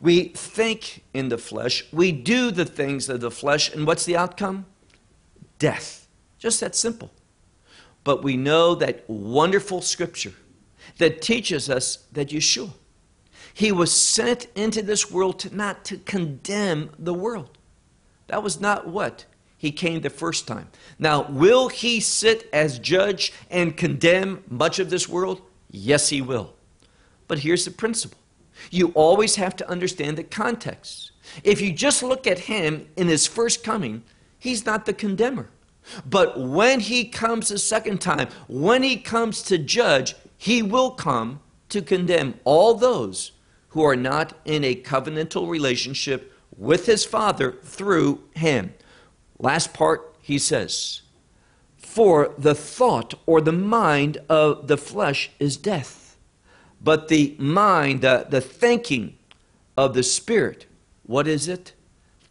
we 0.00 0.24
think 0.28 1.04
in 1.12 1.28
the 1.28 1.38
flesh, 1.38 1.84
we 1.92 2.12
do 2.12 2.50
the 2.50 2.64
things 2.64 3.08
of 3.08 3.20
the 3.20 3.30
flesh, 3.30 3.72
and 3.72 3.86
what's 3.86 4.04
the 4.04 4.16
outcome? 4.16 4.66
Death. 5.58 6.08
Just 6.38 6.60
that 6.60 6.74
simple. 6.74 7.10
But 8.02 8.24
we 8.24 8.36
know 8.36 8.74
that 8.76 9.04
wonderful 9.08 9.82
scripture 9.82 10.32
that 10.96 11.20
teaches 11.20 11.68
us 11.68 12.06
that 12.12 12.30
Yeshua, 12.30 12.70
he 13.52 13.70
was 13.70 13.94
sent 13.94 14.46
into 14.54 14.80
this 14.80 15.10
world 15.10 15.38
to 15.40 15.54
not 15.54 15.84
to 15.84 15.98
condemn 15.98 16.90
the 16.98 17.14
world. 17.14 17.58
That 18.28 18.42
was 18.42 18.60
not 18.60 18.88
what 18.88 19.26
he 19.60 19.70
came 19.70 20.00
the 20.00 20.08
first 20.08 20.48
time. 20.48 20.68
Now, 20.98 21.28
will 21.28 21.68
he 21.68 22.00
sit 22.00 22.48
as 22.50 22.78
judge 22.78 23.30
and 23.50 23.76
condemn 23.76 24.42
much 24.48 24.78
of 24.78 24.88
this 24.88 25.06
world? 25.06 25.42
Yes, 25.70 26.08
he 26.08 26.22
will. 26.22 26.54
But 27.28 27.40
here's 27.40 27.66
the 27.66 27.70
principle 27.70 28.16
you 28.70 28.88
always 28.94 29.36
have 29.36 29.54
to 29.56 29.68
understand 29.68 30.16
the 30.16 30.24
context. 30.24 31.10
If 31.44 31.60
you 31.60 31.74
just 31.74 32.02
look 32.02 32.26
at 32.26 32.38
him 32.38 32.88
in 32.96 33.08
his 33.08 33.26
first 33.26 33.62
coming, 33.62 34.02
he's 34.38 34.64
not 34.64 34.86
the 34.86 34.94
condemner. 34.94 35.50
But 36.06 36.40
when 36.40 36.80
he 36.80 37.04
comes 37.04 37.50
a 37.50 37.58
second 37.58 38.00
time, 38.00 38.28
when 38.48 38.82
he 38.82 38.96
comes 38.96 39.42
to 39.42 39.58
judge, 39.58 40.14
he 40.38 40.62
will 40.62 40.92
come 40.92 41.40
to 41.68 41.82
condemn 41.82 42.40
all 42.44 42.72
those 42.72 43.32
who 43.68 43.82
are 43.82 43.96
not 43.96 44.32
in 44.46 44.64
a 44.64 44.74
covenantal 44.74 45.50
relationship 45.50 46.32
with 46.56 46.86
his 46.86 47.04
Father 47.04 47.58
through 47.62 48.22
him. 48.34 48.72
Last 49.40 49.72
part, 49.72 50.14
he 50.20 50.38
says, 50.38 51.00
For 51.78 52.34
the 52.36 52.54
thought 52.54 53.14
or 53.24 53.40
the 53.40 53.52
mind 53.52 54.18
of 54.28 54.68
the 54.68 54.76
flesh 54.76 55.30
is 55.38 55.56
death, 55.56 56.18
but 56.80 57.08
the 57.08 57.36
mind, 57.38 58.02
the, 58.02 58.26
the 58.28 58.42
thinking 58.42 59.16
of 59.78 59.94
the 59.94 60.02
Spirit, 60.02 60.66
what 61.04 61.26
is 61.26 61.48
it? 61.48 61.72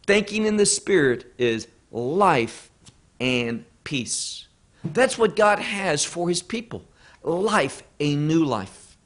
Thinking 0.06 0.46
in 0.46 0.56
the 0.56 0.66
Spirit 0.66 1.32
is 1.36 1.66
life 1.90 2.70
and 3.18 3.64
peace. 3.82 4.46
That's 4.84 5.18
what 5.18 5.34
God 5.34 5.58
has 5.58 6.04
for 6.04 6.28
his 6.28 6.42
people 6.42 6.84
life, 7.22 7.82
a 7.98 8.14
new 8.14 8.44
life, 8.44 8.96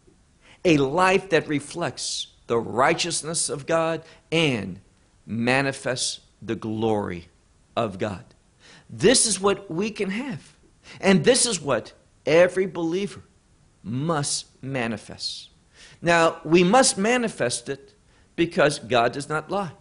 a 0.65 0.77
life 0.77 1.31
that 1.31 1.49
reflects 1.49 2.29
the 2.47 2.59
righteousness 2.59 3.49
of 3.49 3.67
God 3.67 4.05
and 4.31 4.79
manifests 5.27 6.21
the 6.41 6.55
glory 6.55 7.29
of 7.77 7.99
God. 7.99 8.25
This 8.89 9.27
is 9.27 9.41
what 9.41 9.71
we 9.71 9.91
can 9.91 10.11
have. 10.11 10.55
And 11.01 11.25
this 11.25 11.47
is 11.47 11.61
what 11.61 11.93
every 12.27 12.67
believer 12.67 13.23
must 13.83 14.47
manifest. 14.63 15.49
Now, 16.01 16.41
we 16.45 16.65
must 16.65 16.99
manifest 16.99 17.69
it 17.69 17.95
because 18.37 18.79
God 18.79 19.13
does 19.13 19.29
not 19.29 19.51
lie. 19.51 19.73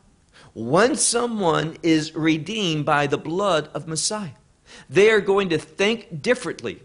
Once 0.54 1.02
someone 1.02 1.78
is 1.82 2.16
redeemed 2.16 2.86
by 2.86 3.08
the 3.08 3.18
blood 3.18 3.70
of 3.74 3.88
Messiah, 3.88 4.30
they 4.90 5.10
are 5.10 5.22
going 5.22 5.50
to 5.50 5.58
think 5.58 6.22
differently. 6.22 6.82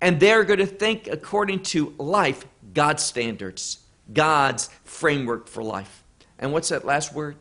And 0.00 0.20
they're 0.20 0.44
going 0.44 0.60
to 0.60 0.66
think 0.66 1.06
according 1.06 1.64
to 1.64 1.94
life, 1.98 2.46
God's 2.72 3.02
standards, 3.02 3.78
God's 4.12 4.70
framework 4.84 5.48
for 5.48 5.62
life. 5.62 6.02
And 6.38 6.52
what's 6.52 6.70
that 6.70 6.84
last 6.84 7.12
word? 7.14 7.36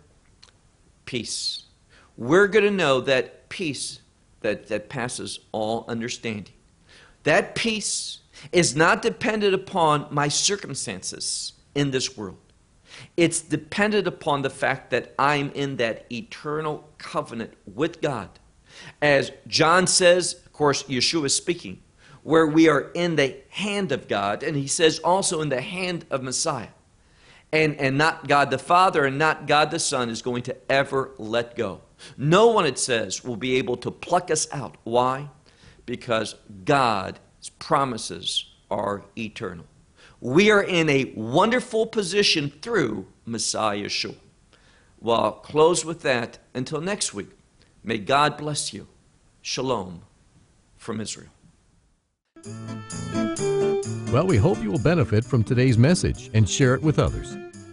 Peace. 1.05 1.63
We're 2.17 2.47
going 2.47 2.65
to 2.65 2.71
know 2.71 3.01
that 3.01 3.49
peace 3.49 4.01
that, 4.41 4.67
that 4.67 4.89
passes 4.89 5.39
all 5.51 5.85
understanding. 5.87 6.53
That 7.23 7.55
peace 7.55 8.19
is 8.51 8.75
not 8.75 9.01
dependent 9.01 9.53
upon 9.53 10.07
my 10.09 10.27
circumstances 10.27 11.53
in 11.75 11.91
this 11.91 12.17
world. 12.17 12.37
It's 13.15 13.41
dependent 13.41 14.07
upon 14.07 14.41
the 14.41 14.49
fact 14.49 14.89
that 14.91 15.13
I'm 15.17 15.51
in 15.51 15.77
that 15.77 16.05
eternal 16.11 16.89
covenant 16.97 17.53
with 17.65 18.01
God 18.01 18.29
as 19.01 19.31
John 19.47 19.87
says, 19.87 20.33
of 20.45 20.53
course, 20.53 20.83
Yeshua 20.83 21.25
is 21.25 21.35
speaking, 21.35 21.81
where 22.23 22.45
we 22.45 22.69
are 22.69 22.91
in 22.93 23.15
the 23.15 23.37
hand 23.49 23.91
of 23.91 24.07
God, 24.07 24.43
and 24.43 24.55
he 24.55 24.67
says 24.67 24.99
also 24.99 25.41
in 25.41 25.49
the 25.49 25.61
hand 25.61 26.05
of 26.09 26.21
Messiah. 26.21 26.69
And, 27.53 27.75
and 27.77 27.97
not 27.97 28.27
God 28.27 28.49
the 28.49 28.57
Father 28.57 29.05
and 29.05 29.17
not 29.17 29.45
God 29.45 29.71
the 29.71 29.79
Son 29.79 30.09
is 30.09 30.21
going 30.21 30.43
to 30.43 30.55
ever 30.71 31.11
let 31.17 31.55
go. 31.55 31.81
No 32.17 32.47
one, 32.47 32.65
it 32.65 32.79
says, 32.79 33.23
will 33.23 33.35
be 33.35 33.55
able 33.57 33.77
to 33.77 33.91
pluck 33.91 34.31
us 34.31 34.47
out. 34.51 34.77
Why? 34.83 35.29
Because 35.85 36.35
God's 36.65 37.19
promises 37.59 38.45
are 38.69 39.03
eternal. 39.17 39.65
We 40.19 40.51
are 40.51 40.61
in 40.61 40.89
a 40.89 41.11
wonderful 41.15 41.87
position 41.87 42.51
through 42.61 43.07
Messiah 43.25 43.85
Yeshua. 43.85 44.15
Well, 44.99 45.19
I'll 45.19 45.31
close 45.31 45.83
with 45.83 46.01
that 46.01 46.37
until 46.53 46.79
next 46.79 47.13
week. 47.13 47.29
May 47.83 47.97
God 47.97 48.37
bless 48.37 48.71
you. 48.71 48.87
Shalom 49.41 50.03
from 50.77 51.01
Israel. 51.01 51.29
Well, 54.11 54.27
we 54.27 54.37
hope 54.37 54.61
you 54.61 54.69
will 54.69 54.83
benefit 54.83 55.25
from 55.25 55.43
today's 55.43 55.77
message 55.77 56.29
and 56.33 56.47
share 56.47 56.75
it 56.75 56.83
with 56.83 56.99
others. 56.99 57.35